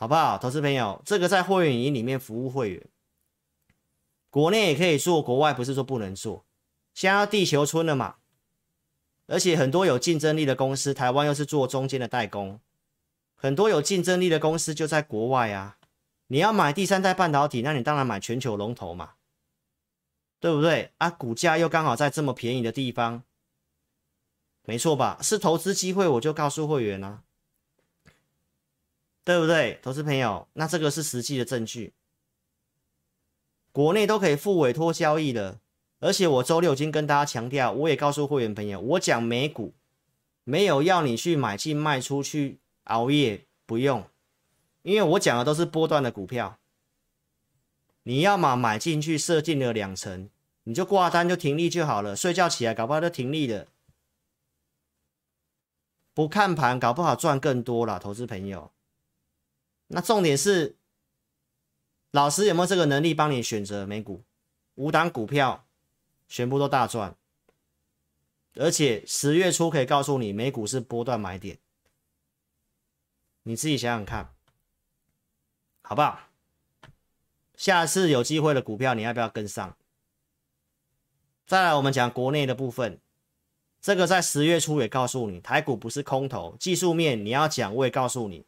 [0.00, 0.38] 好不好？
[0.38, 2.88] 投资朋友，这个在会员营里面服务会员，
[4.30, 6.46] 国内也可以做，国外不是说不能做。
[6.94, 8.14] 现在地球村了嘛，
[9.26, 12.58] 而且很多有竞争力的公司，台湾又是做中间的代工。
[13.36, 15.76] 很多有竞争力的公司就在国外啊，
[16.28, 19.10] 你要买第三代半导体，那你当然买全球龙头嘛，
[20.40, 20.92] 对不对？
[20.96, 23.22] 啊，股价又刚好在这么便宜的地方，
[24.64, 25.18] 没错吧？
[25.20, 27.22] 是投资机会，我就告诉会员啊，
[29.24, 29.78] 对不对？
[29.83, 31.92] 投资朋友，那这个是实际的证据，
[33.70, 35.61] 国内都可以付委托交易了，
[36.00, 39.74] 而且我周六已经跟大家强调，我也告诉会员朋友，我讲美股，
[40.44, 44.09] 没有要你去买进卖出去熬夜，不用。
[44.83, 46.59] 因为我讲的都是波段的股票，
[48.04, 50.30] 你要么买进去设定了两成，
[50.64, 53.66] 你就挂单就停利就好了，睡觉起来搞不好就停利了，
[56.14, 58.72] 不看盘搞不好赚更多了，投资朋友。
[59.92, 60.76] 那重点是，
[62.12, 64.22] 老师有没有这个能力帮你选择美股？
[64.76, 65.66] 五档股票
[66.29, 67.16] 全部都大赚，
[68.55, 71.59] 而且十月初可以告诉你美股是波段买点，
[73.42, 74.33] 你自己想想看。
[75.83, 76.20] 好不好？
[77.57, 79.76] 下次有机会的股票，你要不要跟上？
[81.48, 83.00] 再来，我们讲国内的部分，
[83.81, 88.46] 这个在十月初也告诉你，台股不是空头，技术面你要讲，我也告诉你，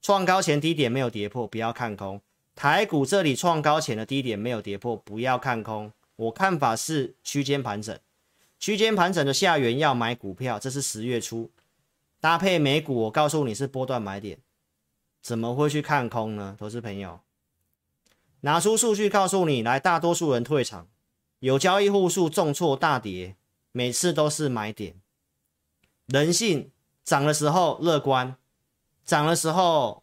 [0.00, 2.20] 创高前低点没有跌破，不要看空。
[2.54, 5.92] 台股这里创高前的低点没有跌破，不要看空。
[6.16, 7.98] 我看法是区间盘整，
[8.58, 11.50] 区间盘整的下缘要买股票，这是十月初
[12.20, 14.38] 搭配美股，我告诉你是波段买点。
[15.20, 16.56] 怎么会去看空呢？
[16.58, 17.20] 投资朋友，
[18.40, 20.88] 拿出数据告诉你，来，大多数人退场，
[21.40, 23.36] 有交易户数重挫大跌，
[23.72, 24.94] 每次都是买点。
[26.06, 26.70] 人性
[27.04, 28.36] 涨的时候乐观，
[29.06, 30.02] 涨的时候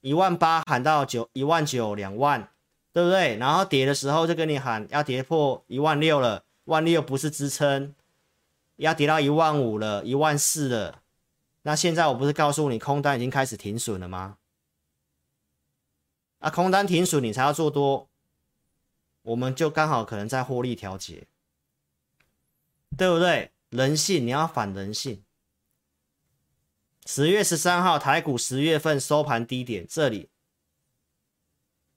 [0.00, 2.48] 一万八喊到九一万九两万，
[2.92, 3.36] 对不对？
[3.36, 7.92] 然后跌的时候就跟你喊要跌破一万六了，万六不是支撑，
[8.76, 11.02] 要跌到一万五了，一万四了。
[11.62, 14.38] 那现在我不是告诉你，空单已经开始停损了吗？
[16.38, 18.08] 啊，空单停损，你才要做多，
[19.22, 21.26] 我们就刚好可能在获利调节，
[22.96, 23.50] 对不对？
[23.70, 25.24] 人性，你要反人性。
[27.08, 30.28] 十月十三号台股十月份收盘低点这里，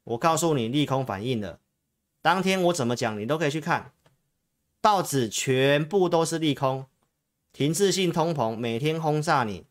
[0.04, 1.60] 我告诉你利空反应了。
[2.22, 3.92] 当天我怎么讲，你都可以去看，
[4.80, 6.86] 报纸全部都是利空，
[7.52, 9.66] 停滞性通膨每天轰炸你，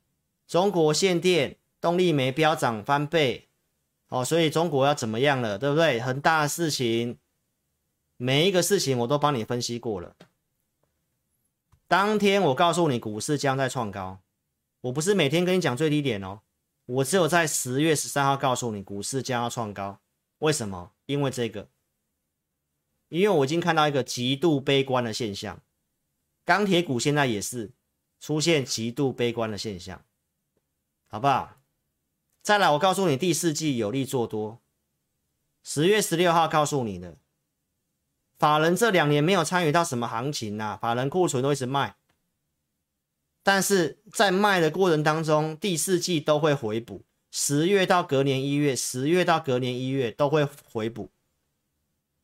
[0.49, 3.47] 中国限电，动力煤飙涨翻倍。
[4.09, 6.01] 哦，所以中国要怎么样了，对不对？
[6.01, 7.17] 很大的事情，
[8.17, 10.17] 每一个事情我都帮你分析过了。
[11.87, 14.19] 当天我告诉你股市将在创高，
[14.89, 16.41] 我不是每天跟你讲最低点哦，
[16.87, 20.01] 我只有在十月十三号告诉你股市将要创高。
[20.39, 20.93] 为什么？
[21.07, 21.69] 因为这个，
[23.09, 25.61] 因为我已经看到一个极度悲观的现象，
[26.45, 27.73] 钢铁股现在也是
[28.19, 30.03] 出现极度悲观的现象，
[31.09, 31.61] 好不好？
[32.43, 34.61] 再来，我告诉你，第四季有利做多。
[35.63, 37.19] 十月十六号告诉你的，
[38.39, 41.97] 法人这两年没有参与到什么行情呐，法人库存都一直卖，
[43.49, 47.03] 但是在卖的过程当中，第四季都会回补。
[47.31, 51.09] 十月到隔年一月，十月到隔年一月都会回补。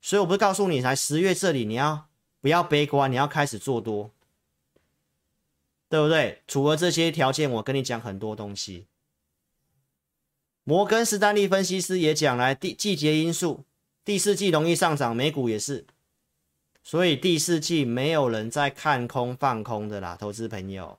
[0.02, 2.08] 所以我不是告诉你，才十月这里你要
[2.42, 4.10] 不要悲观，你要开始做多，
[5.88, 6.42] 对不对？
[6.46, 8.86] 除了这些条件，我跟你讲很多东西。
[10.64, 13.64] 摩根士丹利分析师也讲来，第季节因素，
[14.04, 15.86] 第四季容易上涨，美股也是，
[16.82, 20.98] 所以第四季没有人在看空放空的啦，投资朋友，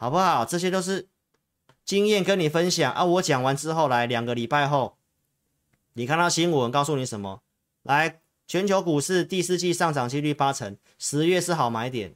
[0.00, 0.46] 好不好？
[0.46, 1.10] 这些都是
[1.84, 3.04] 经验跟你分享啊。
[3.04, 4.96] 我讲完之后，来两个礼拜后，
[5.92, 7.42] 你看到新闻告诉你什么？
[7.82, 12.14] 来，全球股市第四季上涨几率八成，十月是好买点，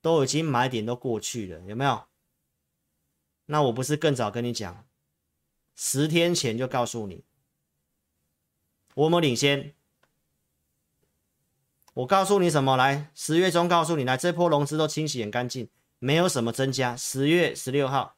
[0.00, 2.04] 都已经买点都过去了，有没有？
[3.44, 4.86] 那我不是更早跟你讲，
[5.76, 7.22] 十天前就告诉你，
[8.94, 9.74] 我们领先。
[11.92, 12.78] 我告诉你什么？
[12.78, 15.68] 来，十月中告诉你，来，这波融资都清洗很干净，
[15.98, 16.96] 没有什么增加。
[16.96, 18.16] 十月十六号，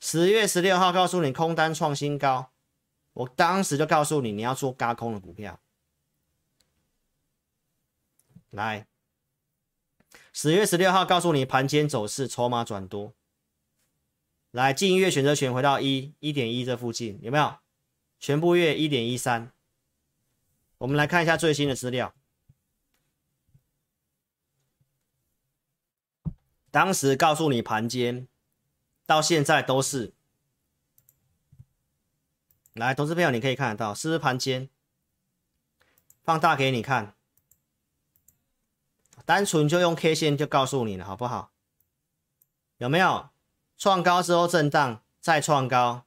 [0.00, 2.52] 十月十六号告诉你空单创新高，
[3.12, 5.60] 我当时就告诉你，你要做轧空的股票。
[8.50, 8.86] 来，
[10.32, 13.12] 十月十六号告诉你盘间走势，筹码转多。
[14.50, 17.58] 来，近一月选择权回到一一点一这附近有没有？
[18.18, 19.52] 全部月一点一三。
[20.78, 22.14] 我们来看一下最新的资料。
[26.70, 28.28] 当时告诉你盘间，
[29.06, 30.12] 到现在都是。
[32.74, 34.68] 来，投资朋友你可以看得到，是不是盘间？
[36.22, 37.16] 放大给你看，
[39.24, 41.50] 单纯就用 K 线就告诉你了，好不好？
[42.76, 43.30] 有没有？
[43.76, 46.04] 创高之后震荡，再创高，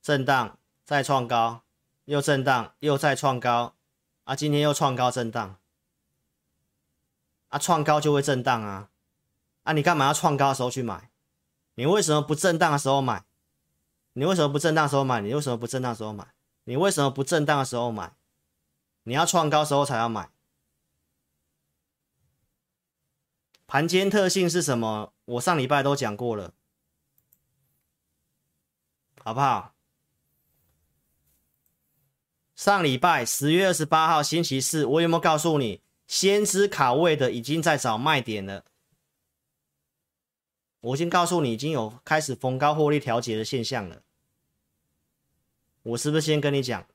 [0.00, 1.62] 震荡再创高，
[2.04, 3.74] 又震荡又再创高，
[4.24, 5.58] 啊，今天又创高震荡，
[7.48, 8.90] 啊，创高就会震荡啊，
[9.66, 11.10] 啊，你干嘛要创高的时候去买？
[11.74, 13.24] 你为什么不震荡的时候买？
[14.12, 15.20] 你为什么不震荡时候买？
[15.20, 16.28] 你为什么不震荡时候买？
[16.62, 18.12] 你为什么不震荡的时候买？
[19.02, 20.30] 你要创高的时候才要买。
[23.66, 25.12] 盘间特性是什么？
[25.24, 26.54] 我上礼拜都讲过了，
[29.24, 29.74] 好不好？
[32.54, 38.64] 上礼拜十月二十八号星期四，我有没有告诉你，先知卡位的已经在找卖点了？
[40.86, 44.02] 我已经告诉你，已经有开始逢高获利调节的现象了。
[45.82, 46.86] 我是不是先跟你讲？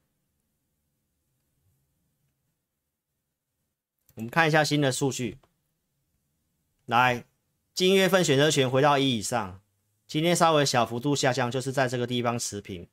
[4.16, 5.40] 我们看一下新的数据。
[6.86, 7.26] 来，
[7.74, 9.60] 近月份选择权回到一以上，
[10.08, 12.88] 今天稍微小幅度下降，就是在这个地方持平。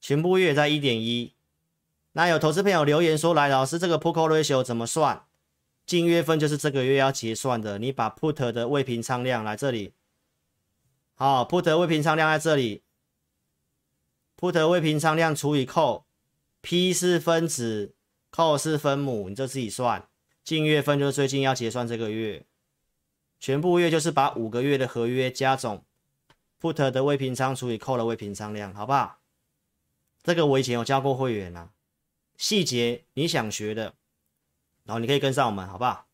[0.00, 1.32] 全部月在一点一。
[2.12, 5.26] 那有投资朋友留言说：“来，老师，这个 Put Call Ratio 怎么算？
[5.86, 9.92] 近月份就是这个月要结算的，你把 Put 的未平仓量来这里。
[11.14, 12.82] 好，Put 未平仓量在这里
[14.38, 17.94] ，Put 未平仓量除以 Call，P 是分子
[18.32, 20.08] ，Call 是分母，你就自己算。
[20.42, 22.44] 近月份就是最近要结算这个月。”
[23.40, 25.84] 全部月就是把五个月的合约加总
[26.58, 29.18] ，put 的未平仓除以 call 的未平仓量，好不好？
[30.22, 31.68] 这个我以前有教过会员啊，
[32.38, 33.94] 细节你想学的，
[34.84, 36.06] 然后你可以跟上我们，好不好？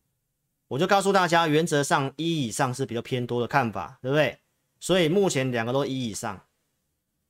[0.67, 4.39] 我就告诉大家，原则上一以上是比较偏多的看法，对不对？
[4.81, 6.45] 所以目前两个都一以上，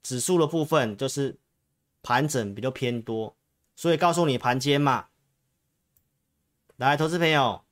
[0.02, 1.38] 指数的部分就是
[2.02, 3.36] 盘整比较偏多，
[3.76, 5.10] 所以告诉你盘间嘛，
[6.78, 7.64] 来，投资朋友。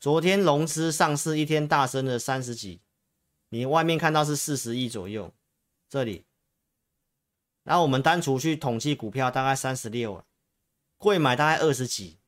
[0.00, 2.80] 昨天融资上市一天大升了三十几，
[3.50, 5.32] 你外面看到是四十亿左右，
[5.88, 6.24] 这里，
[7.62, 10.24] 然后我们单独去统计股票大概三十六了，
[10.98, 12.18] 会买大概二十几，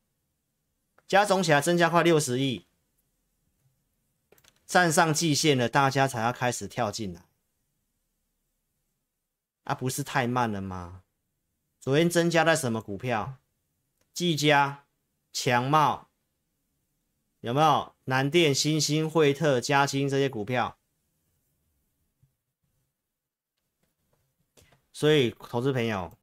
[1.05, 2.65] 加总起来增加快六十亿，
[4.65, 7.25] 站上季线了，大家才要开始跳进来，
[9.63, 11.03] 啊，不是太慢了吗？
[11.79, 13.37] 昨天增加了什么股票？
[14.13, 14.85] 技嘉、
[15.31, 16.09] 强茂。
[17.41, 20.79] 有没有南电、新兴、惠特、嘉兴这些股票？
[24.91, 26.17] 所以，投资朋友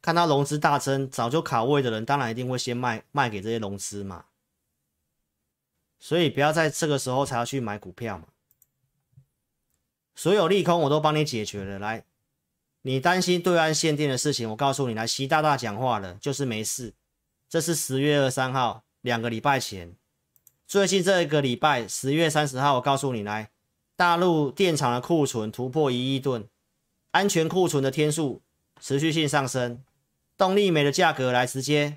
[0.00, 4.24] 看到融资大增，早就卡位的人，当然一定会先卖卖给这些融资嘛。
[6.04, 8.26] 所以，不要在这个时候才要去买股票嘛。
[10.14, 11.78] 所有利空我都帮你解决了。
[11.78, 12.04] 来，
[12.82, 16.92] 你担心对岸限电的事情，我告诉你，来，习大大讲话了，就是没事。
[17.48, 18.84] 这是十月二三号。
[19.00, 19.96] 两个礼拜前，
[20.66, 23.50] 最近这一个礼拜，十月三十号，我告诉你，来，
[23.96, 26.46] 大陆电厂的库存突破一亿吨，
[27.12, 28.42] 安全库存的天数
[28.78, 29.82] 持续性上升，
[30.36, 31.96] 动力煤的价格来直接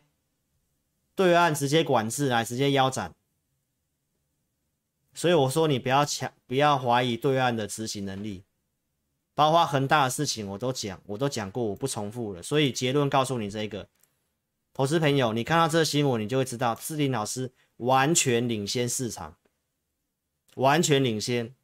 [1.13, 3.13] 对岸直接管制，来直接腰斩。
[5.17, 8.43] 所以我说你不要强，不要怀疑对岸的执行能力，
[9.33, 12.43] 包括恒大的事情我都讲，我都讲过，我不重复了。
[12.43, 13.89] 所以结论告诉你这个。
[14.75, 19.35] 投资朋友，你看到这个新闻，你就会知道，志霖老师完全领先市场，
[20.53, 21.55] 完全领先。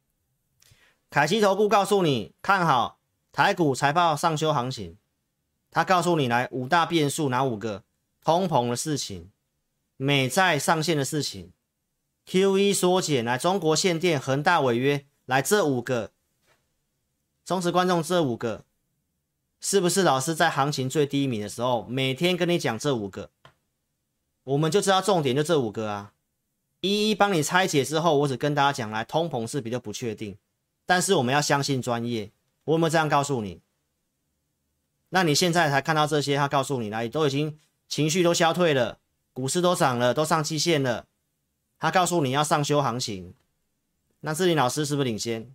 [1.08, 2.98] 凯奇投顾告诉你看好
[3.30, 4.96] 台股财报上修行情，
[5.70, 7.84] 他告诉你来五大变数哪五个？
[8.20, 9.30] 通膨的事情，
[9.96, 11.52] 美债上限的事情
[12.26, 16.12] ，QE 缩减，来中国限电、恒大违约，来这五个，
[17.44, 18.64] 忠实观众这五个。
[19.60, 23.30] 是不是老师在行情最低迷的时候，每天跟你讲这五个，
[24.42, 26.12] 我们就知道重点就这五个啊，
[26.82, 30.36] 一一帮你拆解之后，我只跟大家讲来，通膨是比较不确定，
[30.84, 32.30] 但是我们要相信专业，
[32.64, 33.62] 我有没有这样告诉你？
[35.08, 37.58] 那你现在才看到这些，他告诉你来，都已经
[37.88, 38.98] 情绪都消退了，
[39.32, 41.06] 股市都涨了，都上季线了，
[41.78, 43.34] 他告诉你要上修行情，
[44.20, 45.54] 那志林老师是不是领先？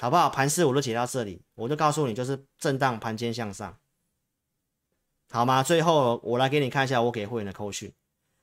[0.00, 0.30] 好不好？
[0.30, 3.76] 盘势我都解到这里，我就告诉你，就是震荡盘间向上，
[5.30, 5.62] 好吗？
[5.62, 7.92] 最后我来给你看一下我给会员的扣讯。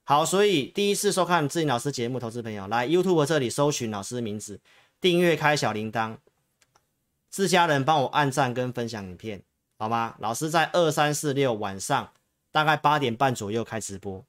[0.03, 4.59] 好，所以第一次收看志林老师节目，投资朋友来 YouTube 这里搜寻老师名字，
[4.99, 6.17] 订阅开小铃铛，
[7.30, 9.41] 自家人帮我按赞跟分享影片，
[9.78, 10.15] 好吗？
[10.19, 12.11] 老师在二三四六晚上
[12.51, 14.26] 大概八点半左右开直播，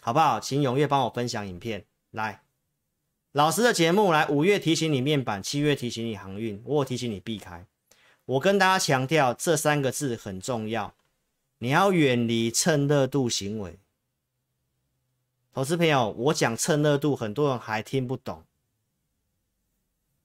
[0.00, 0.40] 好不好？
[0.40, 2.42] 请踊跃帮我分享影片，来。
[3.32, 7.66] 老师的节目来，五月提醒你面板，七月提醒你航运，我提醒你避开。
[8.24, 10.94] 我跟大家强调这三个字很重要，
[11.58, 13.78] 你要远离蹭热度行为。
[15.52, 18.44] 投资朋友，我讲蹭热度，很多人还听不懂。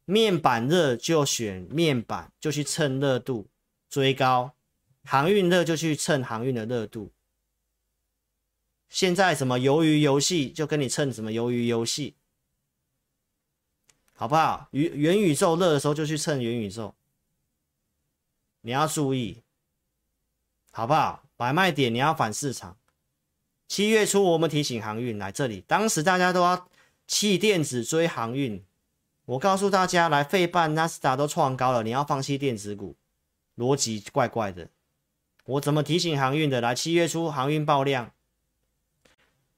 [0.05, 3.47] 面板热就选面板，就去蹭热度
[3.89, 4.51] 追高；
[5.03, 7.11] 航运热就去蹭航运的热度。
[8.95, 12.15] 现在什么鱿鱼游戏就跟你蹭什么鱿鱼游戏，
[14.13, 14.69] 好不好？
[14.71, 16.95] 元元宇宙热的时候就去蹭元宇宙，
[18.61, 19.43] 你要注意，
[20.71, 21.25] 好不好？
[21.35, 22.77] 买卖点你要反市场。
[23.67, 26.69] 七月初我们提醒航运来这里，当时大家都要
[27.05, 28.63] 弃电子追航运。
[29.25, 32.95] 我告诉大家，来费半纳斯达都创高了，你要放弃电子股，
[33.57, 34.69] 逻辑怪怪的。
[35.43, 36.61] 我怎么提醒航运的？
[36.61, 38.13] 来七月初航运爆量，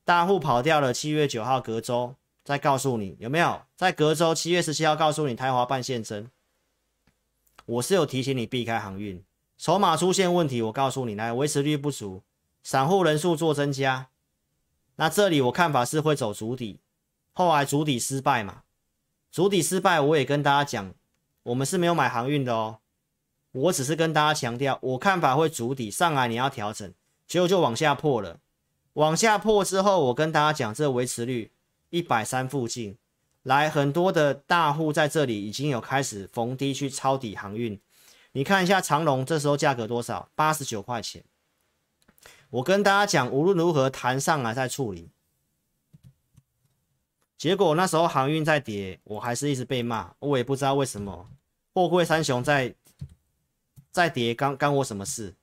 [0.08, 0.94] 大户跑掉了。
[0.94, 3.64] 七月九号隔周再告诉你有没有？
[3.76, 6.32] 在隔周七月十七号告诉你台华半现身。
[7.66, 9.22] 我是有提醒你避开航运，
[9.58, 12.24] 筹码出现问题，我告诉你来维持率不足，
[12.64, 14.08] 散户人数做增加。
[14.96, 16.80] 那这里我看法是会走主底，
[17.34, 18.62] 后来主底失败嘛。
[19.30, 20.94] 主底失败，我也跟大家讲，
[21.44, 22.80] 我们是没有买航运的哦。
[23.52, 26.94] 我只是跟大家强调，我看法会主底上来，你要调整，
[27.28, 28.40] 结果就往下破了。
[28.98, 31.52] 往下破之后，我跟大家讲，这维持率
[31.92, 32.98] 一百三附近，
[33.44, 37.80] 来很多的大户在这里已经有开始逢低去抄底航运。
[38.32, 40.30] 你看一下长龙，这时候价格多少？
[40.34, 41.24] 八十九块钱。
[42.50, 45.12] 我跟大家讲，无论如何谈上来再处理。
[47.38, 51.30] 结果那时候航运在跌，我还是一直被骂，我也不知道为什么。
[51.72, 52.74] 货柜三雄在
[53.92, 55.36] 在跌，干干我什么事？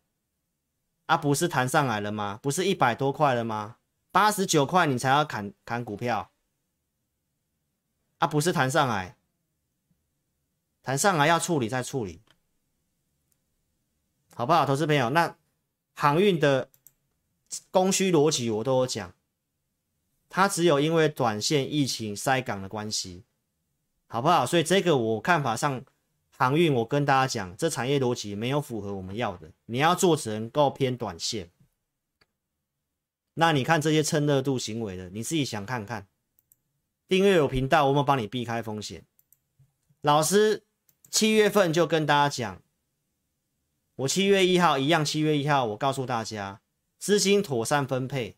[1.07, 2.41] 啊，不是弹上来了吗？
[2.43, 3.77] 不是一百多块了吗？
[4.11, 6.31] 八十九块你才要砍砍股票？
[8.19, 9.17] 啊，不是弹上来，
[10.83, 12.23] 弹上来要处理再处理，
[14.35, 14.65] 好不好？
[14.65, 15.37] 投资朋友，那
[15.95, 16.71] 航运的
[17.71, 19.13] 供需逻辑我都有讲。
[20.31, 23.25] 它只有因为短线疫情塞港的关系，
[24.07, 24.47] 好不好？
[24.47, 25.85] 所以这个我看法上，
[26.37, 29.51] 航运我跟大家讲，这产业逻辑没有符合我们要的。
[29.67, 31.51] 你要做只能够偏短线。
[33.35, 36.07] 那你看这些蹭热度行为的，你自己想看看。
[37.07, 39.05] 订阅有频道，我们帮你避开风险。
[40.01, 40.65] 老师
[41.11, 42.63] 七月份就跟大家讲，
[43.97, 46.61] 我七月一号一样，七月一号我告诉大家，
[46.99, 48.37] 资金妥善分配。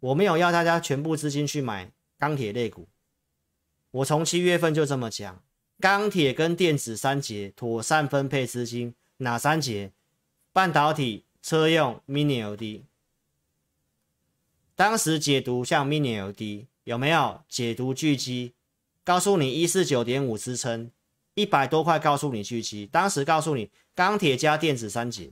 [0.00, 2.88] 我没有要大家全部资金去买钢铁类股，
[3.90, 5.42] 我从七月份就这么讲，
[5.80, 9.92] 钢铁跟电子三节妥善分配资金，哪三节？
[10.52, 12.82] 半导体、车用、Mini LED。
[14.74, 18.54] 当时解读像 Mini LED 有没有解读巨基？
[19.04, 20.90] 告诉你一四九点五支撑，
[21.34, 25.30] 一百多块告诉你巨基，当时告诉你钢铁加电子三节，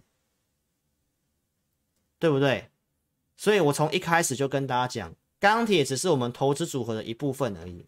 [2.18, 2.70] 对不对？
[3.36, 7.86] 所以我从一开始就跟大家讲，钢铁只是我们投资组合的一部分而已。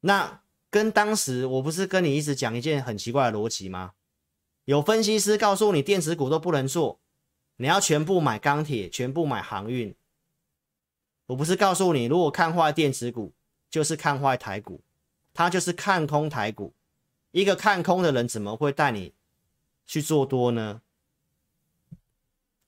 [0.00, 0.41] 那
[0.72, 3.92] 跟当时我不是跟你一直讲一件很奇怪的逻辑吗？
[4.64, 6.98] 有分析师告诉你电子股都不能做，
[7.56, 9.94] 你要全部买钢铁，全部买航运。
[11.26, 13.34] 我不是告诉你，如果看坏电子股，
[13.68, 14.80] 就是看坏台股，
[15.34, 16.72] 他就是看空台股。
[17.32, 19.12] 一个看空的人怎么会带你
[19.84, 20.80] 去做多呢？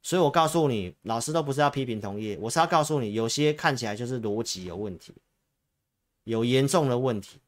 [0.03, 5.15] 所以我告诉你，老师都不是要批评同业，我是要告诉你，有些看起来就是逻辑有问题，
[6.25, 7.39] 有严重的问题。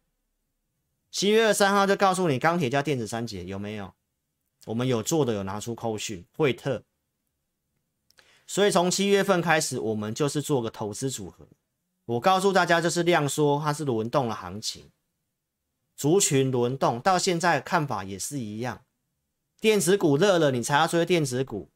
[1.17, 3.95] 七月二三号就告诉你，钢铁加电子三节有没有？
[4.67, 6.85] 我们有做的，有拿出扣讯，惠特。
[8.47, 11.49] 所以从七月份开始，我们就是做个投资组合。
[12.05, 14.91] 我告诉大家，就是量缩，它是轮动的行情，
[15.97, 18.85] 族群轮动，到现在看法也是一样。
[19.59, 21.71] 电子股热了，你才要追电子股。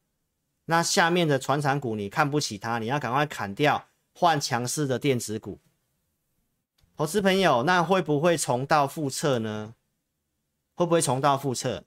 [0.65, 5.59] 那下面的传产股你看不起它，你要赶快砍掉，换强势的电子股。
[6.97, 9.73] 投资朋友，那会不会重蹈覆辙呢？
[10.75, 11.83] 会不会重蹈覆辙？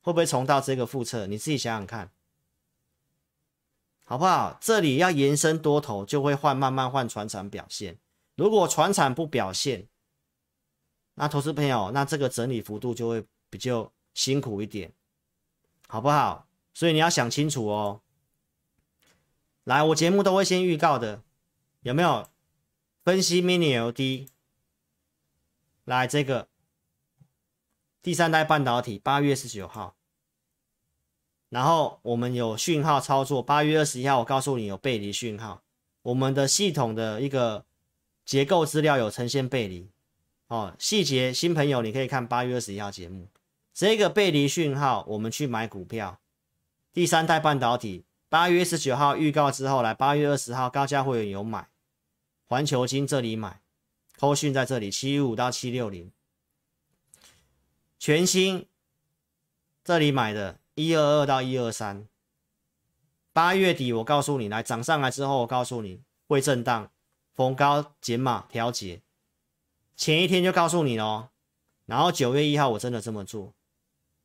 [0.00, 1.26] 会不会重蹈这个覆辙？
[1.26, 2.10] 你自己想想看，
[4.04, 4.56] 好不好？
[4.60, 7.98] 这里要延伸多头，就会换慢慢换传产表现。
[8.36, 9.88] 如果传产不表现，
[11.14, 14.92] 那投资朋友，那这个整理幅度就会比较辛苦一点，
[15.86, 16.46] 好不好？
[16.72, 18.00] 所以你要想清楚哦。
[19.64, 21.22] 来，我节目都会先预告的，
[21.80, 22.26] 有没有
[23.08, 24.28] 分析 Mini LD
[25.86, 26.46] 来，这个
[28.02, 29.96] 第三代半导体，八月十九号，
[31.48, 35.62] 然后我们有讯号操作，八月二十一号，我告诉你有背离讯号，
[36.02, 37.64] 我们的系统的一个
[38.26, 39.88] 结构资料有呈现背离
[40.48, 40.76] 哦。
[40.78, 43.28] 细节新朋友你可以看八月二十一号节目，
[43.72, 46.20] 这个背离讯号，我们去买股票。
[46.92, 51.70] 第三代半导体，八月十九号预告之后，来八月二十号高价会员有买，
[52.48, 53.60] 环球金这里买，
[54.18, 56.10] 扣讯在这里，七五到七六零，
[57.98, 58.66] 全新
[59.84, 62.08] 这里买的，一二二到一二三，
[63.34, 66.90] 八月底我告诉你，来涨上来之后，我告诉你会震荡，
[67.34, 69.02] 逢高减码调节，
[69.94, 71.28] 前一天就告诉你了，
[71.84, 73.52] 然后九月一号我真的这么做，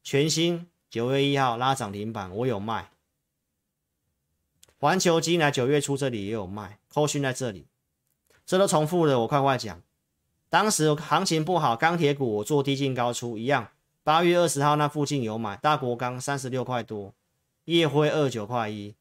[0.02, 2.90] 全新九月一号拉涨停板，我有卖。
[4.80, 7.68] 环球金来九月初这里也有卖，扣讯在这里，
[8.46, 9.20] 这都重复了。
[9.22, 9.82] 我快快讲，
[10.50, 13.70] 当时行情不好，钢铁股我做低进高出一样。
[14.04, 17.14] 八月二十号那附近有买，大国钢三十六块多，
[17.66, 18.96] 夜辉二九块一。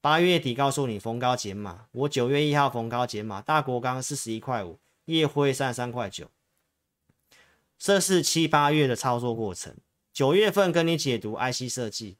[0.00, 6.28] 八月底告诉你逢高减码，我九月一号逢高减码，大国钢四十一块五，夜辉三十三块九。
[7.78, 9.76] 这是七八月的操作过程，
[10.12, 12.16] 九月份跟你解读 IC 设计。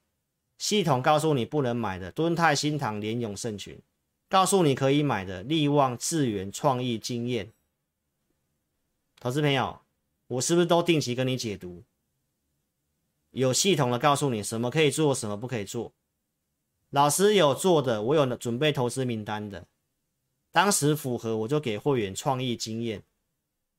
[0.56, 3.80] 系统告诉你不能买的，敦泰、新唐、联永、盛群，
[4.28, 7.52] 告诉你可以买的，力旺、智源、创意、经验。
[9.18, 9.80] 投资朋友，
[10.26, 11.82] 我是不是都定期跟你解读？
[13.30, 15.92] 有系统的告诉你什么可以做，什么不可以做。
[16.90, 19.66] 老师有做的，我有准备投资名单的，
[20.52, 23.02] 当时符合我就给会员创意经验，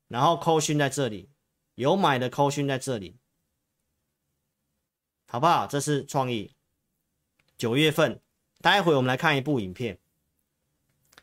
[0.07, 1.29] 然后扣讯在这里，
[1.75, 3.15] 有买的扣讯在这里，
[5.27, 5.67] 好不好？
[5.67, 6.55] 这是创意。
[7.57, 8.19] 九月份，
[8.61, 9.99] 待会我们来看一部影片。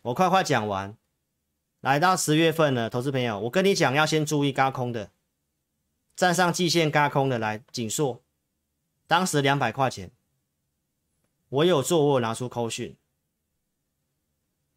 [0.07, 0.97] 我快快讲完，
[1.81, 5.11] 来到十月份了，投资朋友，我跟你讲要先注意轧空的，
[6.15, 8.23] 站上季线轧空的来景硕，
[9.09, 10.13] 当时两百块钱，
[11.49, 12.97] 我有做，我有拿出扣讯，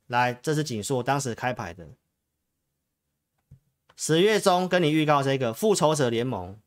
[0.08, 1.90] 来，这是景硕当时开牌的，
[3.96, 6.60] 十月中跟你预告这个复仇者联盟。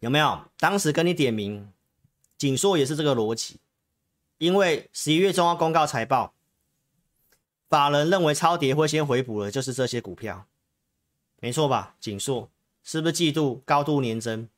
[0.00, 0.48] 有没有？
[0.56, 1.70] 当时跟你点名，
[2.38, 3.60] 景硕也是这个逻辑，
[4.38, 6.32] 因为十一月中要公告财报，
[7.68, 10.46] 法人认为超跌会先回补的，就是这些股票，
[11.40, 11.96] 没错吧？
[12.00, 12.50] 景硕
[12.82, 14.48] 是不是季度高度年增？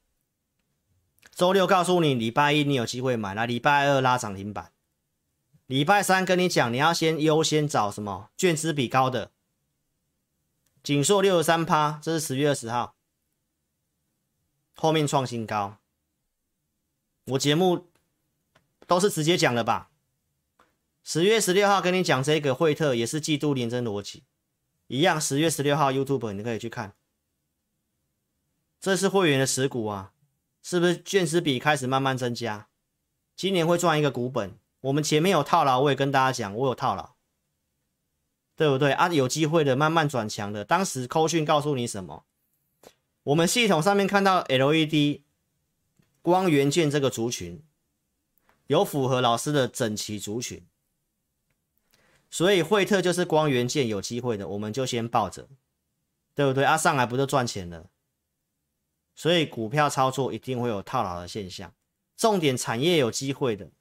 [1.32, 4.72] 周六告诉你，礼拜一你有机会买，来礼拜二拉涨停板，
[5.66, 8.30] 礼拜三跟你讲，你要先优先找什么？
[8.36, 9.30] 券资比高的，
[10.82, 12.94] 景硕六十三趴，这是十月二十号。
[14.76, 15.76] 后面创新高，
[17.26, 17.89] 我节目
[18.90, 19.92] 都是直接讲的吧？
[21.04, 24.24] 十月十六号跟你讲这个惠特也是季度年增逻辑，
[24.88, 25.20] 一样。
[25.20, 26.96] 十月十六号 YouTube 你可以去看，
[28.80, 30.10] 这是会员的持股啊，
[30.60, 32.66] 是不是券值比开始慢慢增加？
[33.36, 34.58] 今年会赚一个股本。
[34.80, 37.10] 我们前面有套牢，我也跟大家讲，我有套牢，
[38.56, 39.06] 对不对啊？
[39.06, 40.64] 有机会的，慢慢转强的。
[40.64, 42.24] 当时扣讯告诉你什么？
[43.22, 45.20] 我们系统上面看到 LED
[46.22, 47.62] 光元件这个族群
[48.70, 50.64] 有符合老师的整齐族群，
[52.30, 55.48] 所以惠特就是光元件有机会的，我们就先抱着，
[56.36, 56.62] 对不对？
[56.62, 57.90] 啊，上来不就赚钱了？
[59.16, 61.74] 所以股票操作一定会有套牢的现象，
[62.16, 63.72] 重点产业有机会的，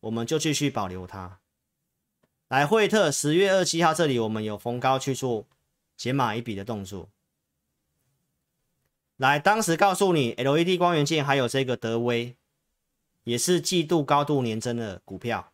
[0.00, 1.40] 我们就继续保留它。
[2.48, 5.46] 来，惠特十月二七号这里我们有逢高去做
[5.96, 7.08] 减码一笔的动作。
[9.16, 12.36] 来，当时告诉你，LED 光元件还有这个德威，
[13.24, 15.52] 也是季度高度年增的股票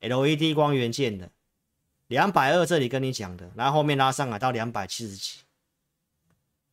[0.00, 1.30] ，LED 光元件的
[2.06, 5.38] 两百二，这里跟你讲的，然后后面拉上来到两百七十几，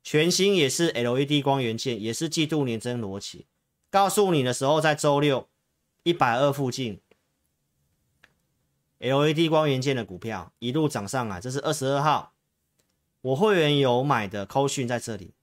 [0.04, 3.46] 全新也是 LED 光元件，也是季度年增逻辑，
[3.90, 5.48] 告诉你的时候在周六
[6.04, 7.00] 一百二附近
[9.00, 12.34] ，LED 光元件的股票一路涨上来，这是二十二号，
[13.22, 15.34] 我会员有买的扣讯在这里。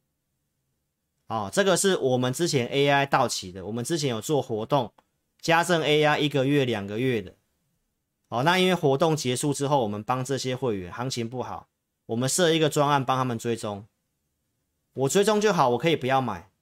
[1.34, 4.94] 哦，这个是我们之前 AI 到期的，我们之前有做活动，
[5.40, 7.34] 加赠 AI 一个月、两个月的。
[8.28, 11.68] 哦，那因为活动结束之后，我们帮这些会员行情不好，
[12.06, 13.84] 我们设一个专案帮他们追踪。
[14.92, 16.52] 我追踪就好，我可以不要买，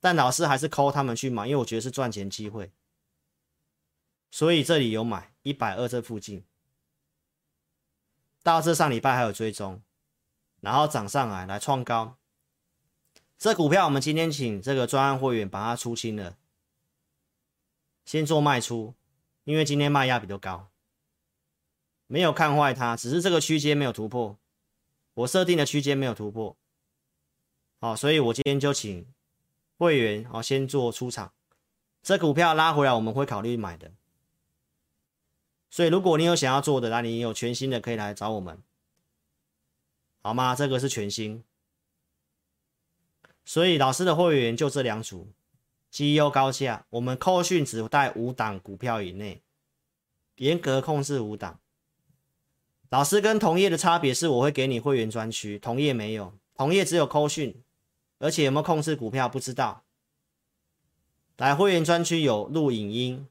[0.00, 2.72] 但老师还是 call 他们去买，因为我觉得是赚钱机会。
[4.32, 6.44] 所以这里有买一百二这附近，
[8.42, 9.80] 到这上礼拜还有追踪，
[10.60, 12.17] 然后涨上来来创高。
[13.38, 16.36] 这股票我们今天请这个专案会员把它出清了，
[18.04, 18.96] 先做卖出，
[19.44, 20.70] 因为今天卖压比较高，
[22.08, 24.36] 没有看坏它，只是这个区间没有突破，
[25.14, 26.56] 我设定的区间没有突破，
[27.78, 29.06] 好，所以我今天就请
[29.76, 31.32] 会员好先做出场，
[32.02, 33.92] 这股票拉回来我们会考虑买的，
[35.70, 38.60] 所以如果你有想要做的，那你有全新的可以来找我们，
[40.22, 40.56] 好吗？
[40.56, 41.44] 这个是全新。
[43.48, 45.32] 所以老师的会员就这两组，
[45.90, 49.40] 绩优高价，我们扣讯只带五档股票以内，
[50.36, 51.58] 严格控制五档。
[52.90, 57.62] 老师跟同业的差别是，我会给你会员专区，同业没有，同业只有扣讯，
[58.18, 59.82] 而且有没有控制股票不知道。
[61.38, 63.26] 来会员专区有录影音，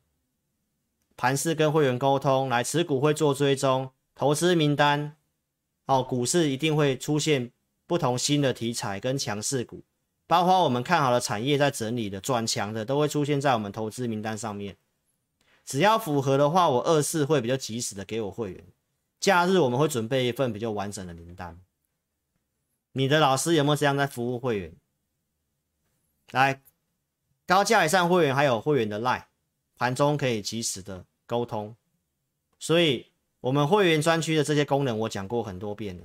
[1.15, 5.15] 盘势跟会员沟通，来持股会做追踪，投资名单，
[5.85, 7.51] 哦，股市一定会出现
[7.85, 9.83] 不同新的题材跟强势股，
[10.27, 14.77] 包括我们看好的产业在整理的转强的，都会出现在我们投资名单上面。
[15.65, 18.65] 只要符合的话，我二四会比较及时的给我会员。
[19.19, 21.59] 假日我们会准备一份比较完整的名单。
[22.91, 24.75] 你的老师有没有这样在服务会员？
[26.31, 26.61] 来，
[27.45, 29.23] 高价以上会员还有会员的 LINE，
[29.75, 31.75] 盘中可以及时的沟通。
[32.59, 33.11] 所以，
[33.41, 36.03] 我们会员专区的这些功能我讲过很多遍了。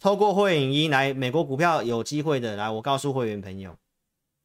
[0.00, 3.76] 透过会员一来美国股票有机会的，来我告诉会员朋友，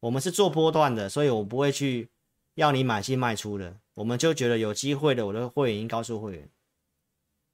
[0.02, 2.10] 我们是做波段的，所以我不会去
[2.56, 3.78] 要你买进卖出的。
[3.94, 6.50] 我们就觉得有机会的，我的会员已经告诉会员。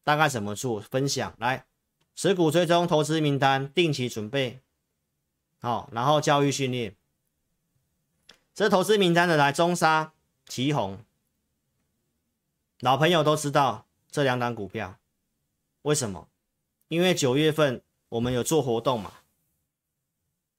[0.04, 0.80] 大概怎么做？
[0.80, 1.68] 分享来，
[2.16, 4.60] 持股追踪投资名单，定期准备，
[5.60, 6.95] 好，然后教育训练。
[8.56, 10.12] 这投资名单的来，中沙、
[10.47, 10.97] 旗红，
[12.80, 14.97] 老朋友都知道这两档股票，
[15.84, 16.28] 为什么？
[16.88, 17.82] 因为九月份
[18.12, 19.14] 我们有做活动嘛，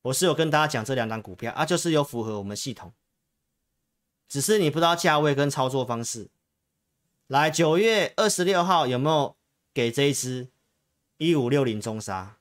[0.01, 2.95] 我是有跟大家讲这两档股票啊，就是有符合我们系统，
[4.27, 6.31] 只是你不知道价位跟操作方式。
[7.27, 9.37] 来，九月二十六号有没有
[9.75, 10.49] 给这一支
[11.19, 12.39] 一五六零中沙？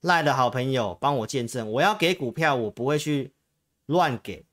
[0.00, 3.32] 赖的好朋友帮我见证，我要给股票，我不会去
[3.86, 4.44] 乱给，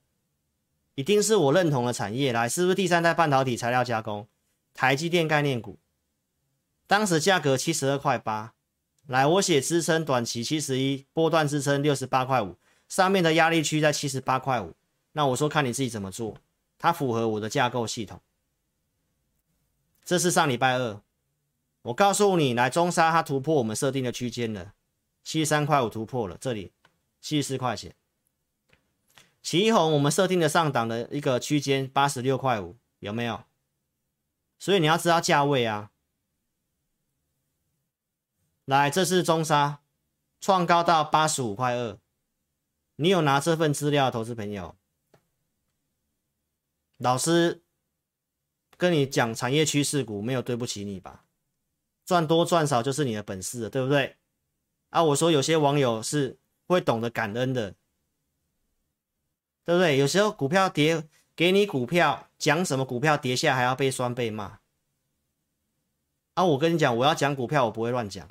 [0.94, 2.32] 一定是我认同的产业。
[2.32, 4.26] 来，是不是第三代半导体材料加工？
[4.72, 5.78] 台积电概念股，
[6.86, 8.54] 当时价格七十二块八。
[9.06, 12.56] 来，我写支撑短期七十一，波段支撑六十八块五，
[12.88, 14.74] 上面的压力区在七十八块五。
[15.12, 16.38] 那我说看你自己怎么做，
[16.78, 18.20] 它符合我的架构系统。
[20.04, 21.00] 这是上礼拜二，
[21.82, 24.72] 我告诉你，来中沙它突破我们设定的区间了，
[25.22, 26.72] 七十三块五突破了，这里
[27.20, 27.94] 七十四块钱。
[29.42, 33.44] 奇鋐我们设定的上档的一个区间八十六块五，有没有？
[34.58, 35.90] 所以你要知道价位啊。
[38.64, 39.80] 来，这是中沙
[40.40, 41.98] 创高到八十五块二，
[42.96, 44.76] 你有拿这份资料，投资朋友，
[46.98, 47.62] 老师。
[48.78, 51.24] 跟你讲产业趋势股没有对不起你吧？
[52.04, 54.16] 赚多赚少就是你的本事，对不对？
[54.90, 56.36] 啊，我说有些网友是
[56.66, 57.76] 会懂得感恩的，
[59.64, 59.96] 对不对？
[59.98, 61.06] 有时候股票跌，
[61.36, 64.58] 给你股票讲什么股票跌下还要被酸被骂。
[66.34, 68.28] 啊，我跟你讲，我要讲股票我不会乱讲，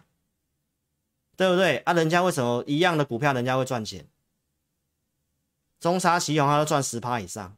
[1.41, 1.77] 对不对？
[1.77, 4.07] 啊，人家为什么一样的股票人家会赚钱？
[5.79, 7.57] 中砂奇鋐他都赚十趴以上，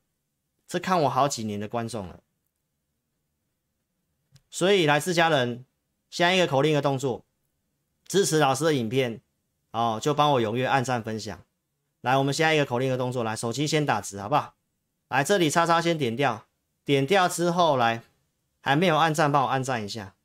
[0.65, 2.21] 这看我好几年的观众了。
[4.49, 5.65] 所以来自家人，
[6.09, 7.25] 下一个口令的动作，
[8.07, 9.19] 支持老师的影片，
[9.71, 11.43] 哦，就帮我踊跃按赞分享。
[11.99, 14.53] 来，我们下一个口令的动作，来，手机先打直，好不好？
[15.09, 16.45] 来这里叉叉先点掉，
[16.85, 18.01] 点掉之后来，
[18.61, 20.15] 还没有按赞，帮我按赞一下，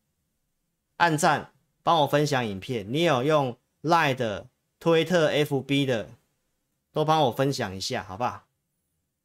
[0.99, 1.53] 按赞，
[1.89, 2.85] 帮我分享影片。
[2.93, 4.47] 你有用 Line 的、
[4.79, 6.11] 推特、FB 的，
[6.93, 8.45] 都帮我分享一下，好不好？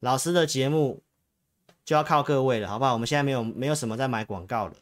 [0.00, 1.02] 老师的节目
[1.84, 2.94] 就要靠各位了，好不好？
[2.94, 4.76] 我们现在没有没有什么在买广告了。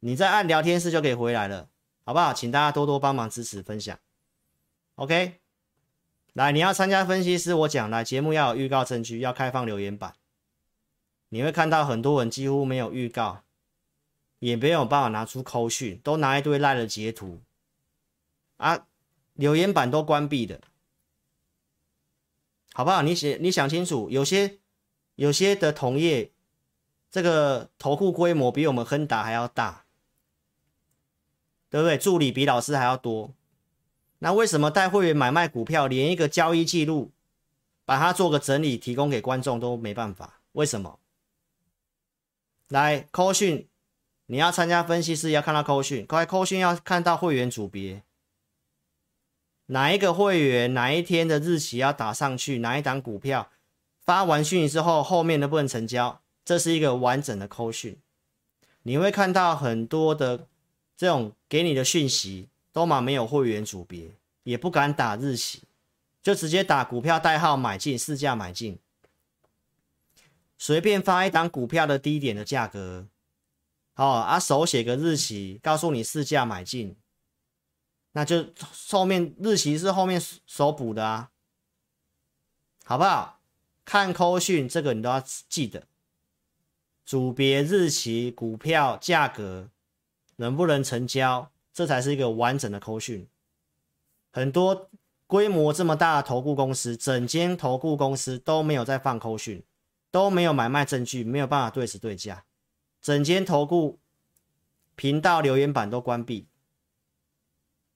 [0.00, 1.68] 你再按聊天室就可以回来了，
[2.04, 2.32] 好不好？
[2.32, 3.96] 请大家多多帮忙支持分享。
[4.96, 5.34] OK，
[6.32, 10.12] 来，你要参加分析师，我讲来节目要有预告证据，要开放留言板。
[11.28, 13.44] 你会看到很多人几乎没有预告，
[14.38, 17.42] 也没有办法拿出扣讯，都拿一堆烂的截图
[18.56, 18.86] 啊，
[19.34, 20.60] 留言板都关闭的，
[22.72, 23.02] 好不好？
[23.02, 24.58] 你写，你想清楚，有些
[25.14, 26.32] 有些的同业，
[27.10, 29.84] 这个投顾规模比我们亨达还要大。
[31.68, 31.98] 对不对？
[31.98, 33.34] 助理比老师还要多，
[34.20, 37.12] 那为什么带会员买卖股票，连一个交易记录，
[37.84, 40.40] 把它做个整理，提供给观众都没办法？
[40.52, 41.00] 为什么？
[42.68, 43.68] 来扣讯，
[44.26, 48.02] 你要参加分析师要看到扣讯，快扣讯要看到会员组别，
[49.66, 53.50] 哪一个会员哪一天的日期要打上去，哪一档股票
[54.00, 56.20] 发完讯之后，后面能不能成交？
[56.44, 57.96] 这是一个完整的扣讯，
[58.82, 60.46] 你会看到很多的。
[60.98, 64.12] 这种给你的讯息都嘛没有会员组别，
[64.44, 65.60] 也不敢打日期，
[66.22, 68.78] 就直接打股票代号买进，市价买进，
[70.56, 73.04] 随便发一档股票的低点的价格，
[73.96, 76.94] 好啊，手写个日期，告诉你市价买进，
[78.12, 78.46] 那就
[78.88, 81.30] 后面日期是后面手补的啊，
[82.84, 83.40] 好不好？
[83.84, 85.88] 看扣讯这个你都要记得，
[87.04, 89.70] 组别日期、股票价格。
[90.38, 93.26] 能不能成交，这才是一个完整的扣讯。
[94.30, 94.90] 很多
[95.26, 99.64] 规模这么大的投顾公司，整间投顾公司都没有在放扣讯，
[100.10, 102.44] 都没有买卖证据，没有办法对时对价，
[103.06, 104.00] 整间投顾
[104.96, 106.48] 频道留言板都关闭，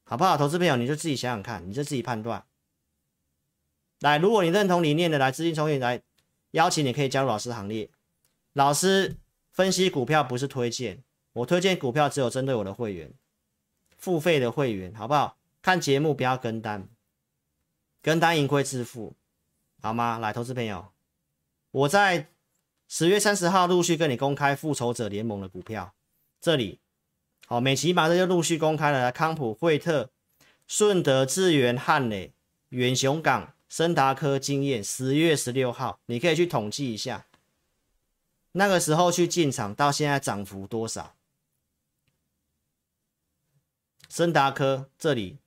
[0.05, 0.37] 好不好？
[0.37, 2.47] 投资朋友，你就自己想想看，你就自己判断。
[3.99, 6.01] 来，如果你认同理念的，来资金充裕，来
[6.53, 7.91] 邀请你可以加入老师行列。
[8.53, 9.17] 老师
[9.51, 11.03] 分析股票不是推荐，
[11.33, 13.13] 我推荐股票只有针对我的会员，
[13.99, 15.37] 付费的会员，好不好？
[15.61, 16.89] 看节目不要跟单，
[18.01, 19.17] 跟单盈亏自负，
[19.83, 20.19] 好吗？
[20.19, 20.93] 来，投资朋友，
[21.73, 22.30] 我在
[22.93, 25.95] 十月三十号陆续跟你公开复仇者联盟的股票，
[26.41, 26.80] 这里，
[27.47, 30.11] 好，美琪马上就陆续公开了，康普、惠特、
[30.66, 32.34] 顺德、智源、汉磊、
[32.70, 33.55] 远雄港。
[33.68, 37.28] 森达科经验，十月十六号，你可以去统计一下，
[38.51, 41.14] 那个时候去进场到现在涨幅多少？
[44.09, 45.38] 森达科这里，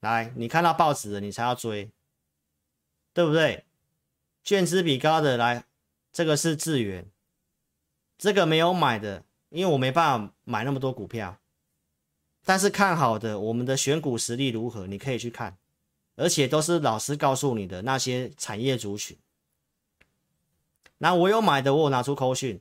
[0.00, 1.90] 来，你看到报纸了，你才要追，
[3.14, 3.64] 对不对？
[4.44, 5.64] 券资比高的来，
[6.12, 7.10] 这个是智源，
[8.18, 11.40] 这个没有买的，因为我没办法买那么多股票。
[12.44, 14.86] 但是看好的，我们的选股实力如何？
[14.86, 15.56] 你可以去看，
[16.16, 19.16] 而且都是老师告诉你的那些产业族群。
[20.98, 22.60] 那我有买的，我有拿出扣讯，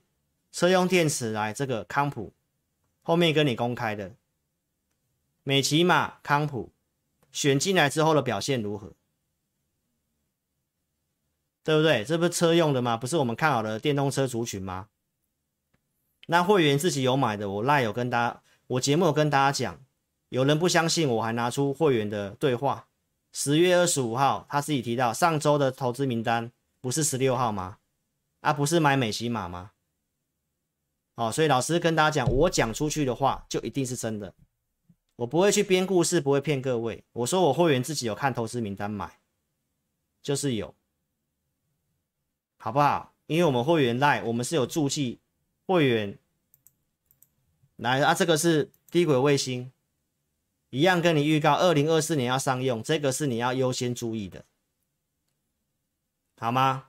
[0.54, 2.32] 车用电池来这个康普，
[3.02, 4.16] 后面跟你公开的
[5.44, 6.72] 美琪玛康普
[7.34, 8.94] 选进来之后的表现如何？
[11.64, 12.04] 对不对？
[12.04, 12.98] 这不是车用的吗？
[12.98, 14.90] 不是我们看好的电动车族群吗？
[16.28, 18.42] 那会员自己有买的，我赖有跟大家。
[18.68, 19.82] 我节目有跟大家讲，
[20.30, 22.88] 有人不相信，我还拿出会员的对话。
[23.32, 27.78] 十月二十五号，他自己提到上周的投资名单不是十六号吗？
[28.42, 29.72] 啊，不是买美琪马吗？
[31.16, 34.34] 哦，所以老师跟大家讲，我讲出去的话就一定是真的，
[35.18, 37.04] 我不会去编故事，不会骗各位。
[37.12, 39.20] 我说我会员自己有看投资名单买，
[40.22, 40.74] 就是有，
[42.64, 43.14] 好不好？
[43.26, 45.20] 因为我们会员赖，我们是有注记
[45.66, 46.18] 会员。
[47.76, 49.70] 来啊，这个是低轨卫星，
[50.70, 54.46] 一样跟你预告，二零二四年要上用，这个是你要优先注意的，
[56.38, 56.86] 好吗？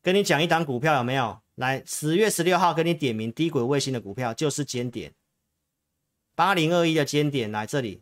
[0.00, 1.42] 跟你讲一档股票有没有？
[1.56, 5.12] 来，十月十六号跟你点名低轨卫星的股票就是尖点，
[6.34, 8.00] 八零二一的尖点来这里，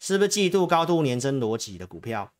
[0.00, 2.34] 是不是季度高度年增逻辑的股票？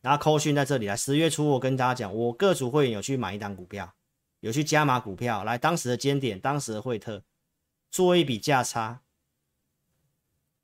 [0.00, 3.94] 然后扣讯在这里来，十月初我跟大家讲，我各组会员有去买一档股票，
[4.40, 7.22] 有去加码股票，来当时的尖点，当时的惠特。
[7.90, 9.02] 做一笔价差，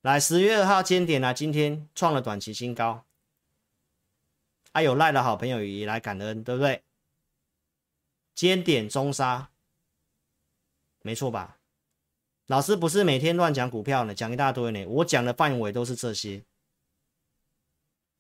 [0.01, 3.05] 来十月二号尖点来，今天创了短期新高，
[4.73, 6.85] 还、啊、有赖的好朋友也来感恩，对不对？
[8.33, 9.51] 尖点中杀，
[11.03, 11.59] 没错吧？
[12.47, 16.45] 老师不是每天乱讲股票呢，讲一大堆呢，我讲的范围都是这些。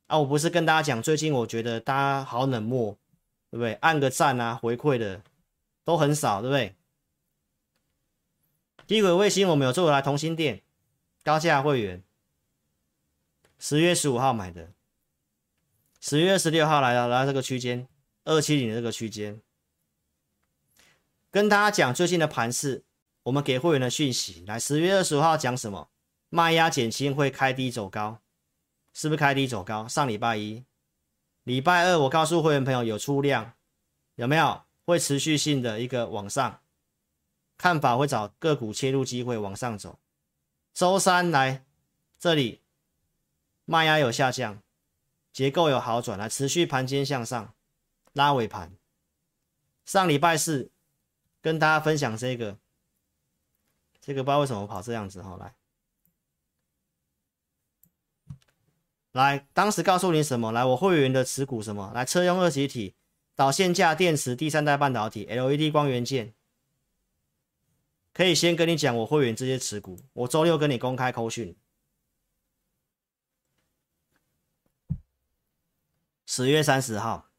[0.06, 2.96] 啊，我不是跟大家讲，最近我觉得大家好冷漠，
[3.50, 3.74] 对不对？
[3.74, 5.22] 按个赞啊，回馈的
[5.84, 6.76] 都很少，对不对？
[8.86, 10.62] 低轨卫星我们有做来同心电
[11.24, 12.04] 高价会员，
[13.58, 14.70] 十月十五号买的，
[16.00, 17.88] 十月二十六号来了，来到这个区间
[18.24, 19.40] 二七零的这个区间，
[21.32, 22.84] 跟大家讲最近的盘势，
[23.24, 25.88] 我们给会员的讯息，来十月二十五号讲什么？
[26.28, 28.20] 卖压减轻会开低走高，
[28.96, 29.86] 是不是开低走高？
[29.86, 30.64] 上礼拜一、
[31.42, 33.52] 礼拜二我告诉会员朋友有出量，
[34.14, 34.62] 有没有？
[34.86, 36.62] 会持续性的一个往上。
[37.58, 39.98] 看法会找个股切入机会往上走。
[40.72, 41.66] 周三来
[42.18, 42.62] 这里，
[43.66, 44.62] 卖压有下降，
[45.30, 47.52] 结构有好转，来持续盘间向上
[48.14, 48.72] 拉尾盘。
[49.84, 50.70] 上礼拜四
[51.42, 52.56] 跟大家分享这个，
[54.00, 55.54] 这个不知道为什么跑这样子哈，来，
[59.16, 60.52] 来，当时告诉你什么？
[60.52, 61.90] 来，我会员的持股什么？
[61.94, 62.94] 来，车用二极体、
[63.34, 66.34] 导线架电池、第三代半导体、LED 光元件。
[68.12, 71.56] 可以先跟你讲我会员这些持股，我周六跟你公开扣讯。
[76.26, 77.30] 十月三十号，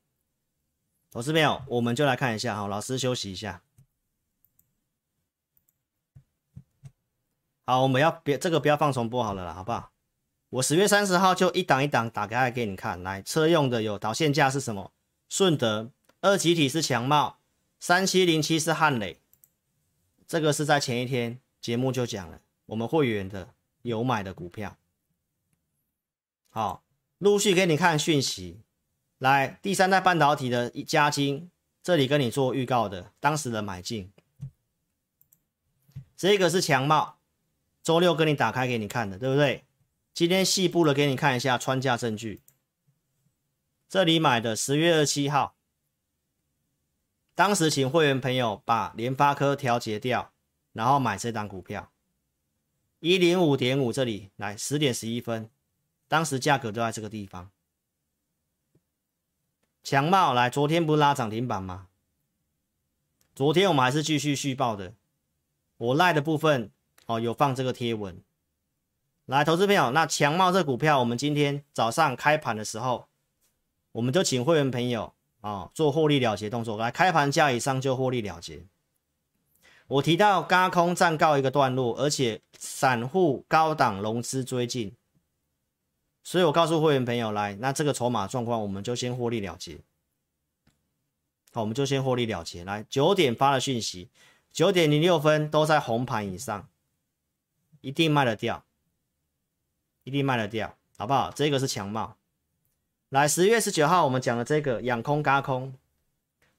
[1.11, 3.61] 投资朋友，我们就来看一下哈，老师休息一下。
[7.67, 9.91] 好，我们要别这个不要放重播好了啦，好不好？
[10.49, 14.93] 我十月三十号就一档一档打开来给你看，来车用的有导线架是什么？
[15.27, 15.91] 顺德，
[16.21, 17.39] 二极体是强茂，
[17.79, 19.19] 三七零七是汉磊。
[20.25, 24.77] 这个是在前一天节目就讲了，我们会员的有买的股票，
[26.49, 26.83] 好，
[27.17, 28.61] 陆续给你看讯息。
[29.17, 31.51] 来，第三代半导体的嘉晶，
[31.83, 34.11] 这里跟你做预告的，当时的买进，
[36.15, 37.17] 这个是强茂，
[37.83, 39.65] 周六跟你打开给你看的，对不对？
[40.17, 42.41] 今天细部的给你看一下穿价证据。
[43.87, 45.55] 这里买的十月二七号，
[47.35, 50.33] 当时请会员朋友把联发科调节掉，
[50.73, 51.91] 然后买这档股票。
[52.99, 55.51] 一零五点五这里来十点十一分，
[56.07, 57.51] 当时价格都在这个地方。
[59.83, 61.89] 强茂来，昨天不是拉涨停板吗？
[63.35, 64.95] 昨天我们还是继续续报的。
[65.77, 66.71] 我赖的部分
[67.05, 68.19] 哦，有放这个贴文。
[69.27, 73.07] 来，投资朋友，那强茂这股票，我们今天早上开盘的时候。
[73.91, 78.65] 我们就请会员朋友啊、做获利了结动作，来开盘价以上就获利了结。
[79.87, 84.95] 我提到轧空暂告一个段落，而且散户高档融资追进，
[86.23, 89.79] 所以我告诉会员朋友来，那这个筹码状况我们就先获利了结。
[91.51, 92.63] 好，我们就先获利了结。
[92.63, 94.09] 来，九点发的讯息，
[94.51, 96.69] 九点零六分都在红盘以上，
[97.81, 98.63] 一定卖得掉，
[100.07, 101.29] 一定卖得掉，好不好？
[101.35, 102.15] 这个是强茂。
[103.09, 105.73] 来，十月十九号我们讲的这个养空轧空，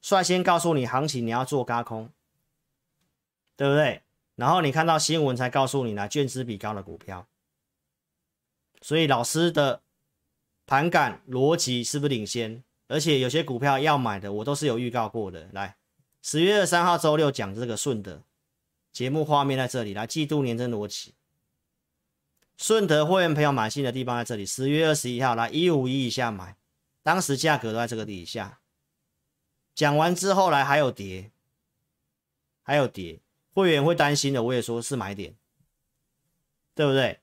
[0.03, 2.11] 率先告诉你行情你要做轧空，
[3.57, 4.03] 对不对？
[4.35, 7.27] 然后你看到新闻才告诉你来券资比高的股票，
[8.83, 9.81] 所以老师的
[10.67, 12.63] 盘感逻辑是不是领先？
[12.89, 15.49] 而且有些股票要买的我都是有预告过的。
[15.55, 15.79] 来，
[16.21, 18.23] 十月二三号周六讲这个顺德
[18.93, 21.15] 节目画面在这里，来季度年增逻辑。
[22.59, 26.57] 顺德会员朋友买新的地方在这里，十月二十一号来一五一以下买，
[27.05, 28.59] 当时价格都在这个底下。
[29.77, 31.31] 讲完之后来还有跌，
[32.65, 33.21] 还有跌，
[33.55, 35.37] 会员会担心的，我也说是买点，
[36.75, 37.21] 对不对？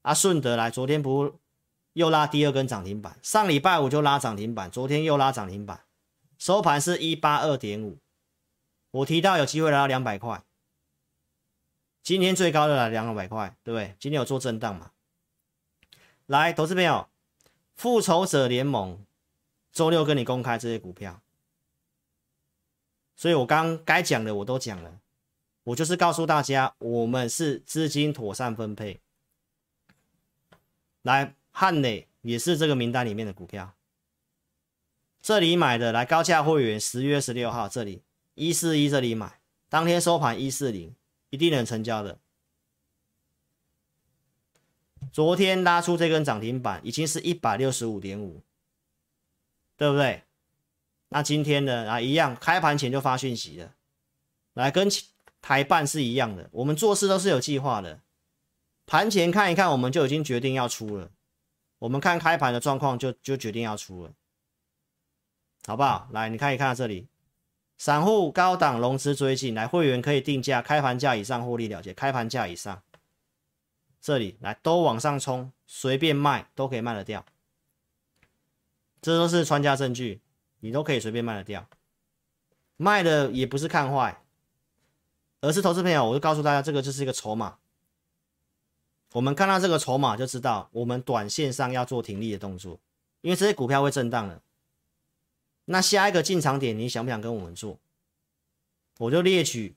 [0.00, 1.38] 啊，顺德来，昨天不
[1.92, 5.84] 又拉第二根涨停板，上礼拜五就拉涨停板，昨天又拉涨停板，
[6.38, 7.98] 收盘是一八二点五，
[8.92, 10.42] 我提到有机会来到两百块。
[12.06, 13.96] 今天最高的来两百块，对不对？
[13.98, 14.92] 今天有做震荡嘛？
[16.26, 17.08] 来，投资朋友，
[17.74, 19.04] 复仇者联盟
[19.72, 21.20] 周六跟你公开这些股票，
[23.16, 25.00] 所以我刚该讲的我都讲了，
[25.64, 29.00] 我就是告诉大家，我们是资金妥善分配。
[31.02, 33.74] 来，汉磊也是这个名单里面的股票，
[35.20, 38.04] 这里买的，来高价会员十月十六号这里
[38.34, 40.94] 一四一这里买，当天收盘一四零。
[41.30, 42.18] 一定能成交的。
[45.12, 48.42] 昨天拉出这根涨停板，已经是一百六十五点五，
[49.76, 50.24] 对不对？
[51.08, 51.90] 那今天呢？
[51.90, 53.74] 啊，一样，开盘前就发讯息了，
[54.54, 54.88] 来跟
[55.40, 56.50] 台办是一样的。
[56.52, 58.00] 我们做事都是有计划的，
[58.84, 61.12] 盘前看一看，我们就已经决定要出了。
[61.78, 64.12] 我们看开盘的状况就，就决定要出了，
[65.66, 66.08] 好不好？
[66.10, 67.06] 来，你看一看这里。
[67.78, 72.82] 散户高档融资追进来，会员可以定价开盘价以上获利了结，开盘价以上，
[74.00, 77.26] 这里来都往上冲，随便卖都可以卖得掉，
[79.02, 80.22] 这都是穿价证据，
[80.60, 81.68] 你都可以随便卖得掉，
[82.78, 84.22] 卖的也不是看坏，
[85.42, 87.58] 而是投资朋友，我就告诉大家，这个就是一个筹码，
[89.12, 92.80] 我们看到这个筹码就知道，我们短线上要做停利的动作，
[93.20, 94.40] 因为这些股票会震荡的。
[95.66, 97.78] 那下一个进场点，你想不想跟我们做？
[98.98, 99.76] 我就列举，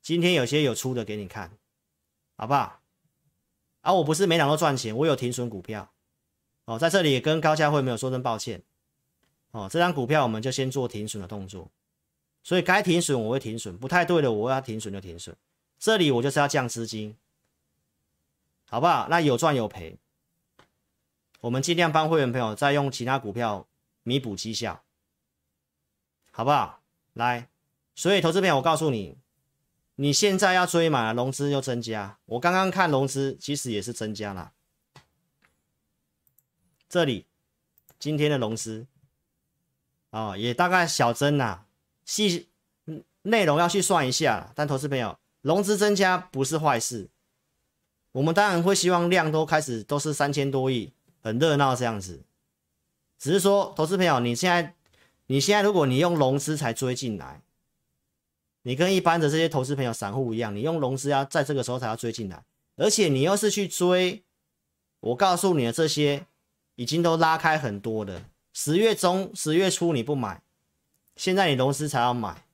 [0.00, 1.50] 今天有些有出的给你看，
[2.36, 2.80] 好不好？
[3.80, 5.92] 啊，我不是每档都赚钱，我有停损股票。
[6.66, 8.62] 哦，在这里也跟高价会没有说声抱歉。
[9.52, 11.70] 哦，这张股票我们就先做停损的动作，
[12.42, 15.36] 所以该停损我会停损，不太对的我要停损就停损。
[15.78, 17.16] 这里我就是要降资金，
[18.68, 19.08] 好不好？
[19.08, 19.96] 那有赚有赔，
[21.40, 23.66] 我们尽量帮会员朋友再用其他股票
[24.02, 24.82] 弥补绩效。
[26.36, 26.82] 好不好？
[27.14, 27.48] 来，
[27.94, 29.16] 所以投资朋友，我告诉你，
[29.94, 32.18] 你现在要追买，融资又增加。
[32.26, 34.52] 我刚刚看融资其实也是增加了。
[36.90, 37.24] 这里
[37.98, 38.86] 今天的融资
[40.10, 41.64] 啊、哦，也大概小增啦，
[42.04, 42.50] 细
[43.22, 44.52] 内容要去算一下。
[44.54, 47.08] 但投资朋友，融资增加不是坏事，
[48.12, 52.24] 我们当然会希望量都开始都是三千多亿，很热闹这样子。
[53.18, 54.75] 只是说，投资朋友，你现在。
[55.26, 57.42] 你现在如果你用融资才追进来，
[58.62, 62.44] 你跟一般的这些投资朋友、散户一样，你用融资要在这个时候才要追进来，
[62.76, 64.24] 而且你又是去追，
[65.00, 66.26] 我告诉你的这些
[66.74, 70.42] 已经都拉开很多的，十月中、十月初你不买，
[71.14, 72.44] 现在你融资才要买，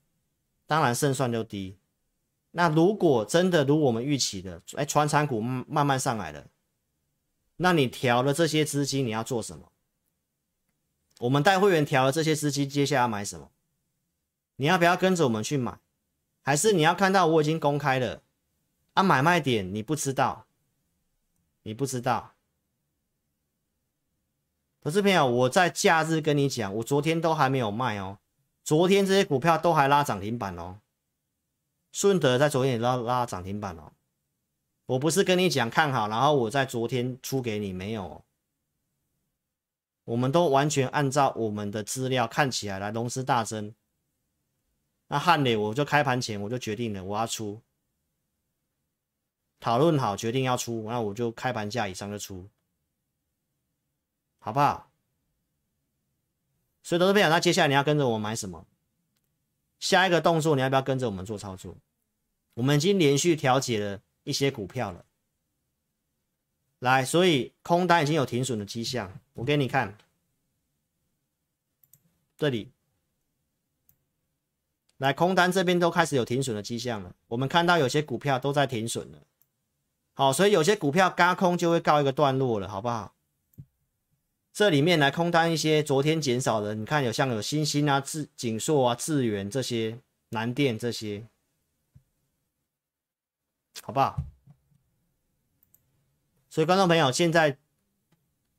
[0.67, 1.77] 当然胜算就低。
[2.53, 6.47] 那如果真的如我们预期的，哎，传产股慢慢上来了，
[7.57, 9.72] 那你调了这些资金，你要做什么？
[11.23, 13.49] 我们带会员调了这些资金，接下来要买什么？
[14.57, 15.79] 你要不要跟着我们去买？
[16.43, 18.23] 还是你要看到我已经公开了
[18.95, 19.05] 啊？
[19.05, 20.47] 买卖点你不知道，
[21.63, 22.35] 你不知道。
[24.81, 28.19] 投资朋友，我在假日跟你讲，我昨天都还没有卖哦。
[28.65, 30.81] 昨天这些股票都还拉涨停板哦。
[31.93, 33.93] 顺德在昨天也拉拉涨停板哦。
[34.87, 38.25] 我不是跟你讲看好，然后我在昨天出给你没有。
[40.05, 43.75] 我们都完全按照我们的资料看起来来，龙狮大增。
[45.09, 47.61] 那汉磊我就开盘前我就决定了我要出，
[49.61, 52.49] 讨论好决定要出，那我就开盘价以上就出，
[54.39, 54.91] 好不好？
[56.83, 57.31] 所以都是这样。
[57.31, 58.67] 那接下来你要跟着我买什么？
[59.79, 61.77] 下一个动作你要不要跟着我们做操作？
[62.55, 65.05] 我们已经连续调节了一些股票了。
[66.83, 69.21] 来，所以空单已经有停损的迹象。
[69.35, 69.97] 我给你看，
[72.37, 72.73] 这里，
[74.97, 77.15] 来空单这边都开始有停损的迹象了。
[77.29, 79.19] 我们看到有些股票都在停损了。
[80.15, 83.15] 好，所以有些股票嘎空就会告一个段落了，好不好？
[84.53, 91.29] 这里面来空单一些昨天减少的，你看有像有星星啊、智景硕啊、智原这些、南电这些，
[93.83, 94.21] 好不好？
[96.53, 97.57] 所以，观众朋友，现在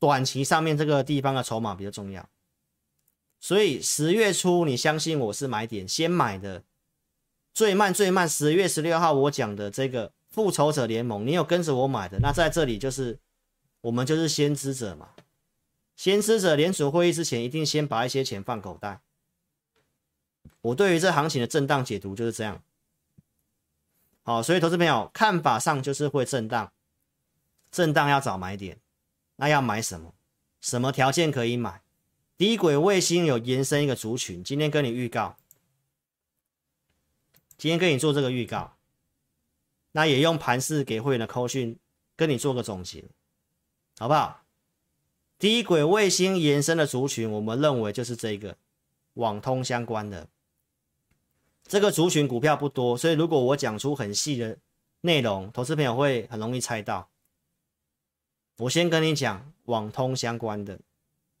[0.00, 2.28] 短期上面这个地方的筹码比较重要。
[3.38, 6.64] 所以十月初，你相信我是买点先买的，
[7.52, 13.20] 最慢最慢十月十六号我讲的这个复仇者联盟，你有跟着我买的，那在这里就是
[13.82, 15.10] 我们就是先知者嘛。
[15.94, 19.02] 先知者联储会议之前，一定先把一些钱放口袋。
[20.62, 22.60] 我对于这行情的震荡解读就是这样。
[24.24, 26.72] 好，所以投资朋友看法上就是会震荡。
[27.74, 28.78] 震荡要找买点，
[29.34, 30.14] 那要买什么？
[30.60, 31.82] 什么条件可以买？
[32.36, 35.36] 低轨卫星有延伸一个族群，今天跟你预告，
[37.58, 38.76] 今天跟你做这个预告，
[39.90, 41.76] 那也用盘势给会员的扣讯
[42.14, 43.06] 跟你做个总结，
[43.98, 44.44] 好不好？
[45.36, 48.56] 低轨卫星延伸的族群，我们认为就是这个
[49.14, 50.28] 网通相关的
[51.66, 54.56] 这个族群股票不多，所以如果我讲出很细的
[55.00, 57.10] 内容，投资朋友会很容易猜到。
[58.58, 60.78] 我先跟你讲网通相关的，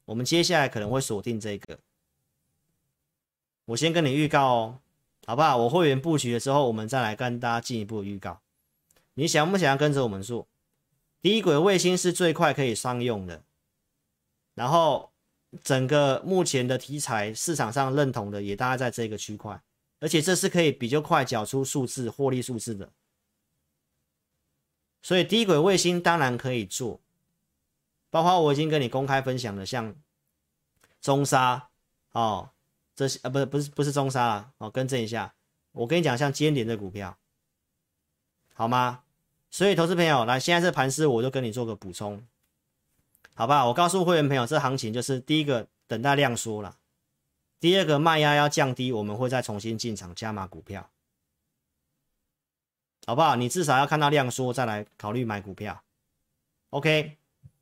[0.06, 1.78] 我们接下来可能会锁定这个。
[3.66, 4.80] 我先跟你预告哦，
[5.24, 5.56] 好不好？
[5.56, 8.40] 我会员布局了之后，我们再来跟大家进一步预告。
[9.14, 10.48] 你想不想要跟着我们做？
[11.22, 13.44] 低轨卫星是最快可以商用的，
[14.54, 15.12] 然后
[15.62, 19.62] 整个目前的题材市场上认同的也大概在这个区块，
[20.00, 22.92] 而且这是可以比较快缴出数字获利数字的，
[25.00, 27.00] 所以低轨卫星当然可以做。
[28.14, 29.92] 包括我已经跟你公开分享的，像
[31.00, 31.68] 中沙
[32.12, 32.48] 哦，
[32.94, 35.34] 这些啊不是不是不是中沙了哦，更正一下，
[35.72, 37.18] 我跟你讲，像尖点的股票，
[38.54, 39.02] 好吗？
[39.50, 42.24] 所以投资朋友来，现在这盘势我就跟你做个补充，
[43.34, 43.66] 好吧？
[43.66, 46.76] 我告诉会员朋友，这行情就是第一个等待量缩了，
[47.58, 50.88] 第二个卖压要降低，我们会再重新进场加码股票，
[53.06, 53.34] 好不好？
[53.34, 55.82] 你至少要看到量缩再来考虑买股票
[56.70, 57.18] ，OK。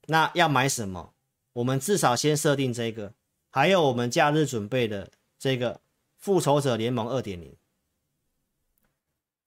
[0.07, 1.13] 那要买什么？
[1.55, 3.13] 我们至少先设定这个，
[3.51, 5.81] 还有我们假日准备的这个
[6.17, 7.55] 复仇者联盟二点零，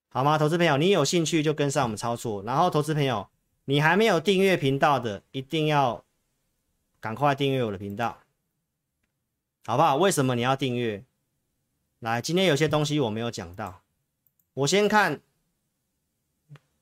[0.10, 0.38] 好吗？
[0.38, 2.44] 投资朋友，你有兴趣就跟上我们操作。
[2.44, 3.28] 然后，投资朋友，
[3.66, 6.06] 你还没有订阅频道的，一定要
[7.00, 8.20] 赶快订阅我的频道，
[9.66, 9.96] 好不好？
[9.96, 11.04] 为什么你要订阅？
[12.00, 13.82] 来，今天有些东西我没有讲到，
[14.54, 15.20] 我先看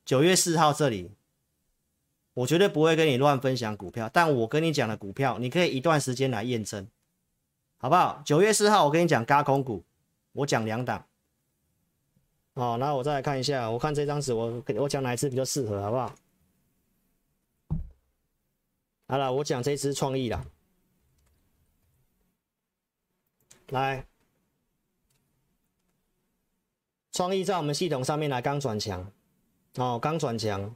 [0.04, 1.10] 九月四号这里。
[2.34, 6.86] 我绝对不会跟你乱分享股票，但我跟你讲的股票，你可以一段时间来验证，
[7.78, 8.20] 好不好？
[8.24, 9.84] 九月四号我跟你讲轧空股，
[10.32, 11.06] 我讲两档。
[12.54, 16.14] 好，那我再来看一下，我看这张纸，我我讲哪一次比较适合，好不好？
[19.06, 20.44] 好了，我讲这支创意啦。
[23.68, 24.06] 来，
[27.12, 29.10] 创意在我们系统上面来刚转强，
[29.76, 30.74] 哦，刚转强。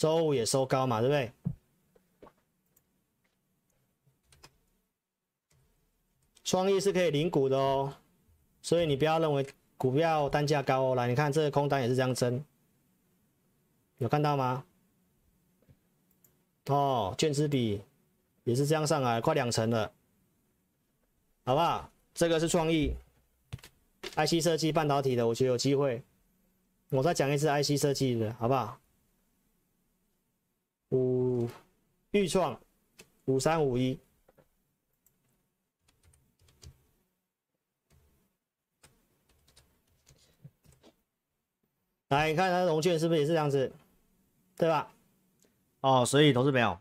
[0.00, 1.30] 周五也收高嘛，对不对？
[6.42, 7.92] 创意是可以领股的哦，
[8.62, 9.46] 所以你不要认为
[9.76, 10.94] 股票单价高哦。
[10.94, 12.42] 来，你看这个空单也是这样增，
[13.98, 14.64] 有看到吗？
[16.68, 17.82] 哦，券资比
[18.44, 19.92] 也是这样上来，快两成了，
[21.44, 21.92] 好不好？
[22.14, 22.94] 这个是创意
[24.16, 26.02] ，IC 设计半导体的，我觉得有机会。
[26.88, 28.80] 我再讲一次 IC 设计的，好不好？
[30.90, 31.48] 五
[32.10, 32.60] 预创
[33.26, 33.98] 五三五一，
[42.08, 43.72] 来，你看它融券是不是也是这样子，
[44.56, 44.92] 对吧？
[45.80, 46.78] 哦，所以投资朋友，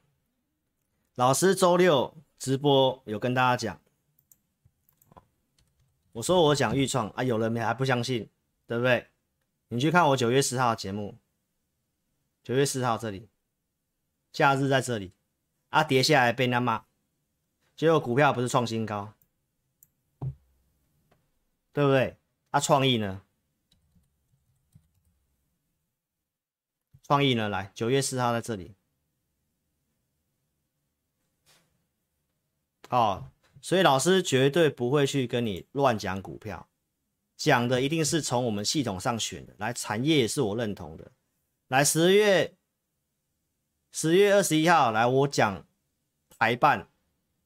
[1.15, 3.79] 老师周六直播有跟大家讲，
[6.13, 8.27] 我说我讲预创啊，有人还不相信，
[8.65, 9.07] 对不对？
[9.67, 11.15] 你去看我九月十号的节目，
[12.41, 13.29] 九月四号这里，
[14.31, 15.13] 假日在这里，
[15.69, 16.85] 啊，跌下来被人家骂，
[17.75, 19.13] 结果股票不是创新高，
[21.73, 22.17] 对不对？
[22.51, 23.21] 啊，创意呢？
[27.03, 27.49] 创意呢？
[27.49, 28.75] 来，九月四号在这里，
[32.89, 36.67] 哦，所以老师绝对不会去跟你乱讲股票。
[37.35, 41.11] 讲的一定是从我们系统上选的，来产业也是我认同的。
[41.69, 42.53] 来十月
[43.91, 45.65] 十月二十一号，来我讲
[46.37, 46.87] 台半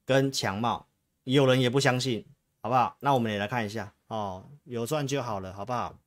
[0.06, 0.88] 跟强茂，
[1.24, 2.26] 有人也不相信，
[2.62, 2.98] 好不好？
[3.00, 5.98] 那我们也来看一下哦，有赚就好了，好不好？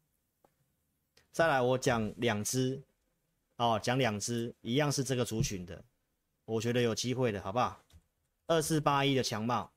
[1.33, 2.83] 再来我讲两只
[3.57, 5.83] 哦，讲两只一样是这个族群的，
[6.45, 7.83] 我觉得有机会的，好不好？
[8.47, 9.73] 二四八一的强茂，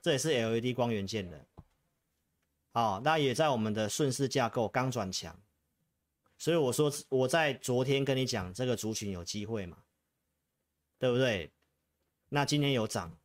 [0.00, 1.44] 这也是 LED 光元件的。
[2.72, 5.36] 好，那也在我们的顺势架构刚转强，
[6.42, 9.78] 所以我说我在昨天跟你讲这个族群有机会嘛，
[10.98, 11.52] 对不对？
[12.30, 13.16] 那今天有涨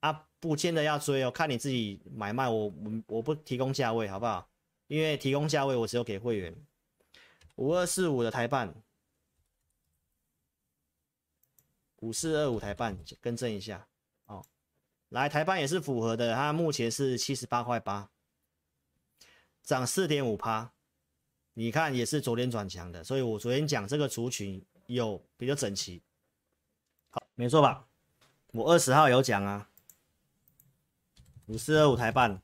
[0.00, 4.50] 啊，不见得要追哦，看你自己买卖，我我我不提供价位，好不好？
[4.86, 6.54] 因为提供价位我只有给会员。
[7.54, 8.74] 五二四五的台半，
[12.00, 13.88] 五四二五台半，更正一下
[14.26, 14.44] 哦。
[15.08, 18.10] 来，台半也是符合的，它目前是七十八块八。
[19.62, 20.74] 涨四点五趴，
[21.54, 26.02] 你看也是昨天转强的，所以我昨天讲这个族群有比较整齐，
[27.10, 27.86] 好，没错吧？
[28.52, 29.68] 我二十号有讲啊，
[31.46, 32.40] 五四二五台半，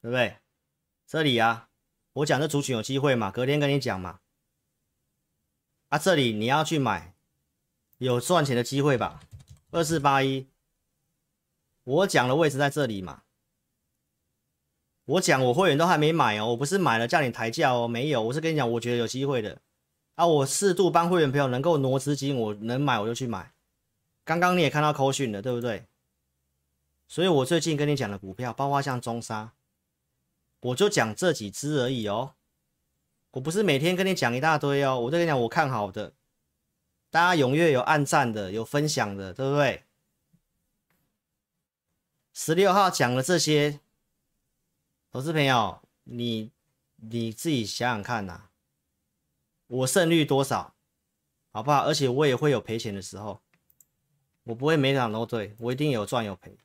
[0.00, 0.38] 对不对？
[1.06, 1.68] 这里啊，
[2.14, 4.20] 我讲这族群有机会嘛，隔天跟你讲嘛，
[5.88, 7.14] 啊，这里你要去买，
[7.98, 9.20] 有赚钱的机会吧？
[9.72, 10.48] 二四八一，
[11.84, 13.24] 我讲的位置在这里嘛。
[15.04, 19.60] 我讲我会员都还没买哦，我不是买了叫你抬价哦，没有，我是跟你讲，我觉得有机会的
[20.14, 23.52] 啊，我适度帮会员朋友能够挪资金，我能买我就去买。
[24.24, 25.86] 刚刚你也看到扣讯了，对不对？
[27.08, 29.50] 所以我最近跟你讲的股票，包括像中沙，
[30.60, 32.34] 我就讲这几只而已哦，
[33.32, 36.12] 我不是每天跟你讲一大堆哦，我就跟你讲我看好的，
[37.10, 39.82] 大家踊跃有按赞的，有分享的，对不对？
[42.32, 43.80] 十六号讲了这些。
[45.12, 46.50] 投资朋友，你
[46.96, 48.44] 你自己想想看呐、
[49.66, 50.74] 我胜率多少，
[51.52, 51.84] 好不好？
[51.84, 53.42] 而且我也会有赔钱的时候，
[54.44, 56.56] 我不会每场都对，我一定有赚有赔。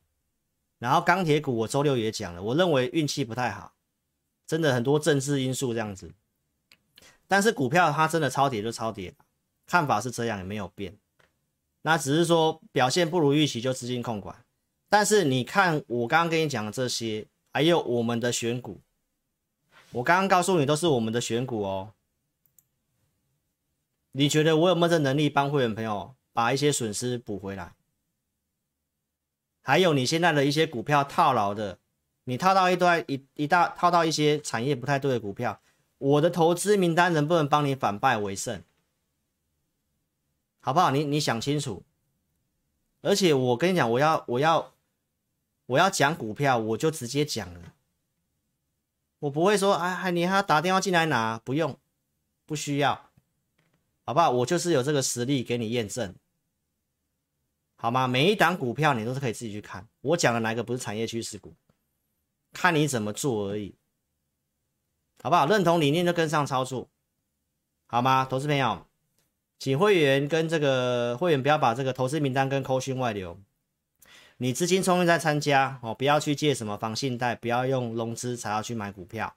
[0.80, 3.74] 然后钢铁股，我周六也讲了，我认为运气不太好，
[4.46, 6.14] 真的很多政治因素这样子。
[7.28, 9.14] 但是股票它真的超跌就超跌，
[9.66, 10.98] 看法是这样，也没有变。
[11.82, 14.46] 那只是说表现不如预期就资金控管。
[14.88, 17.28] 但是你看我刚刚跟你讲的这些。
[17.58, 18.82] 还有我们的选股，
[19.92, 21.92] 我刚刚告诉你都是我们的选股哦。
[24.12, 27.74] 你觉得我有没有这能力帮会员朋友把一些损失补回来？
[29.64, 31.80] 还有你现在的一些股票套牢的，
[32.26, 35.60] 你套到一堆一一大套到一些产业不太对的股票，
[35.98, 38.62] 我的投资名单能不能帮你反败为胜？
[40.60, 40.92] 好不好？
[40.92, 41.84] 你你想清楚。
[43.02, 44.74] 而且我跟你讲，我要我要。
[45.68, 47.74] 我要讲股票，我就直接讲了，
[49.20, 51.78] 我不会说，哎，你还打电话进来拿，不用，
[52.46, 53.10] 不需要，
[54.04, 54.32] 好不好？
[54.32, 56.16] 我就是有这个实力给你验证，
[57.76, 58.08] 好吗？
[58.08, 61.54] 每一档股票你都是可以自己去看，我讲的哪一个不是产业趋势股，
[62.54, 63.76] 看你怎么做而已，
[65.22, 65.46] 好不好？
[65.46, 66.88] 认同理念就跟上操作，
[67.88, 68.26] 好吗？
[68.30, 68.88] 投资朋友，
[69.60, 73.38] 请会员跟这个会员不要把这个投资名单跟扣讯外流。
[74.40, 79.36] 你资金充裕再参加哦，不要去借什么房信贷，不要用融资才要去买股票，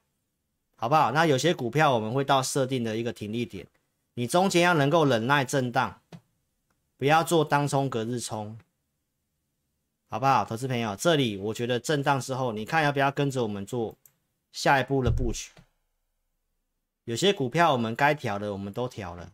[0.75, 1.11] 好不好？
[1.11, 3.65] 那有些股票我们会到设定的一个停利点，
[4.13, 5.99] 你中间要能够忍耐震荡，
[6.97, 8.59] 不要做当冲隔日冲，
[10.07, 10.45] 好不好？
[10.45, 13.97] 投资朋友，这里我觉得震荡之后，你看要不要跟着我们做
[14.51, 15.49] 下一步的布局？
[17.05, 19.31] 有些股票我们该调的我们都调了，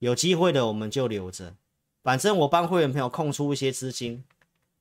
[0.00, 1.54] 有机会的我们就留着，
[2.02, 4.22] 反正我帮会员朋友空出一些资金。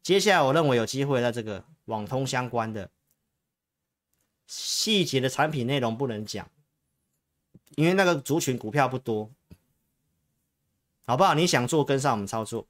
[0.01, 2.89] 接下来，我认为有机会在这个网通相关的
[4.47, 6.49] 细节的产品内容不能讲，
[7.75, 9.29] 因为那个族群股票不多，
[11.05, 11.35] 好不好？
[11.35, 12.67] 你想做跟上我们操作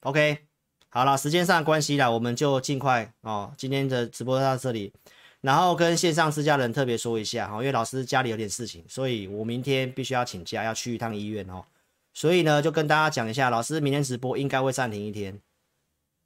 [0.00, 0.46] ，OK，
[0.90, 3.54] 好了，时间上的关系了，我们就尽快哦。
[3.56, 4.92] 今天的直播到这里，
[5.40, 11.64] 然后跟线上私家人特别说一下哈，因为老师家里有点事情，所以我明天必须要请假，要去一趟医院哦。
[12.12, 15.40] 所以呢，就跟大家讲一下，老师明天直播应该会暂停一天。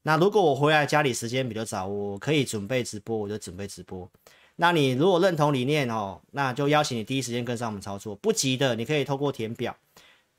[0.02, 4.10] 那如果我回来家里时间比较早，我可以准备直播，我就准备直播。
[4.56, 8.14] 那你如果认同理念哦，那就邀请你第一时间跟上我们操作。
[8.16, 9.76] 不急的，你可以透过填表，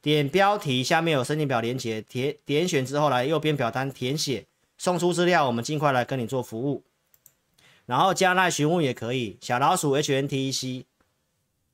[0.02, 4.46] 点标题下面有申请表连接，填点选之后来右边表单填写，
[4.78, 6.84] 送出资料，我们尽快来跟你做服务。
[7.86, 10.86] 然后加赖询问也可以，小老鼠 HNTEC，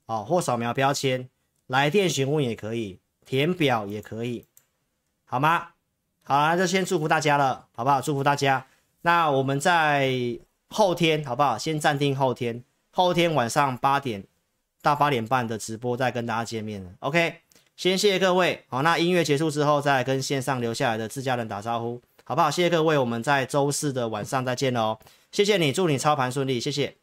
[0.07, 1.29] 哦，或扫描标签，
[1.67, 2.99] 来电询问也可以，
[3.31, 4.45] 填表也可以，
[5.23, 5.69] 好吗？
[6.21, 8.01] 好了，那就先祝福大家了，好不好？
[8.01, 8.67] 祝福大家。
[9.03, 10.37] 那我们在
[10.67, 11.57] 后天，好不好？
[11.57, 14.25] 先暂定后天，后天晚上八点
[14.81, 16.91] 到八点半的直播再跟大家见面了。
[16.99, 17.37] OK，
[17.77, 18.65] 先谢谢各位。
[18.67, 22.51] 好，那音乐结束之后，再跟线上留下来的自家人打招呼，好不好？
[22.51, 24.99] 谢谢各位，我们在周四的晚上再见喽。
[25.31, 26.97] 谢谢你，祝你操盘顺利，谢谢。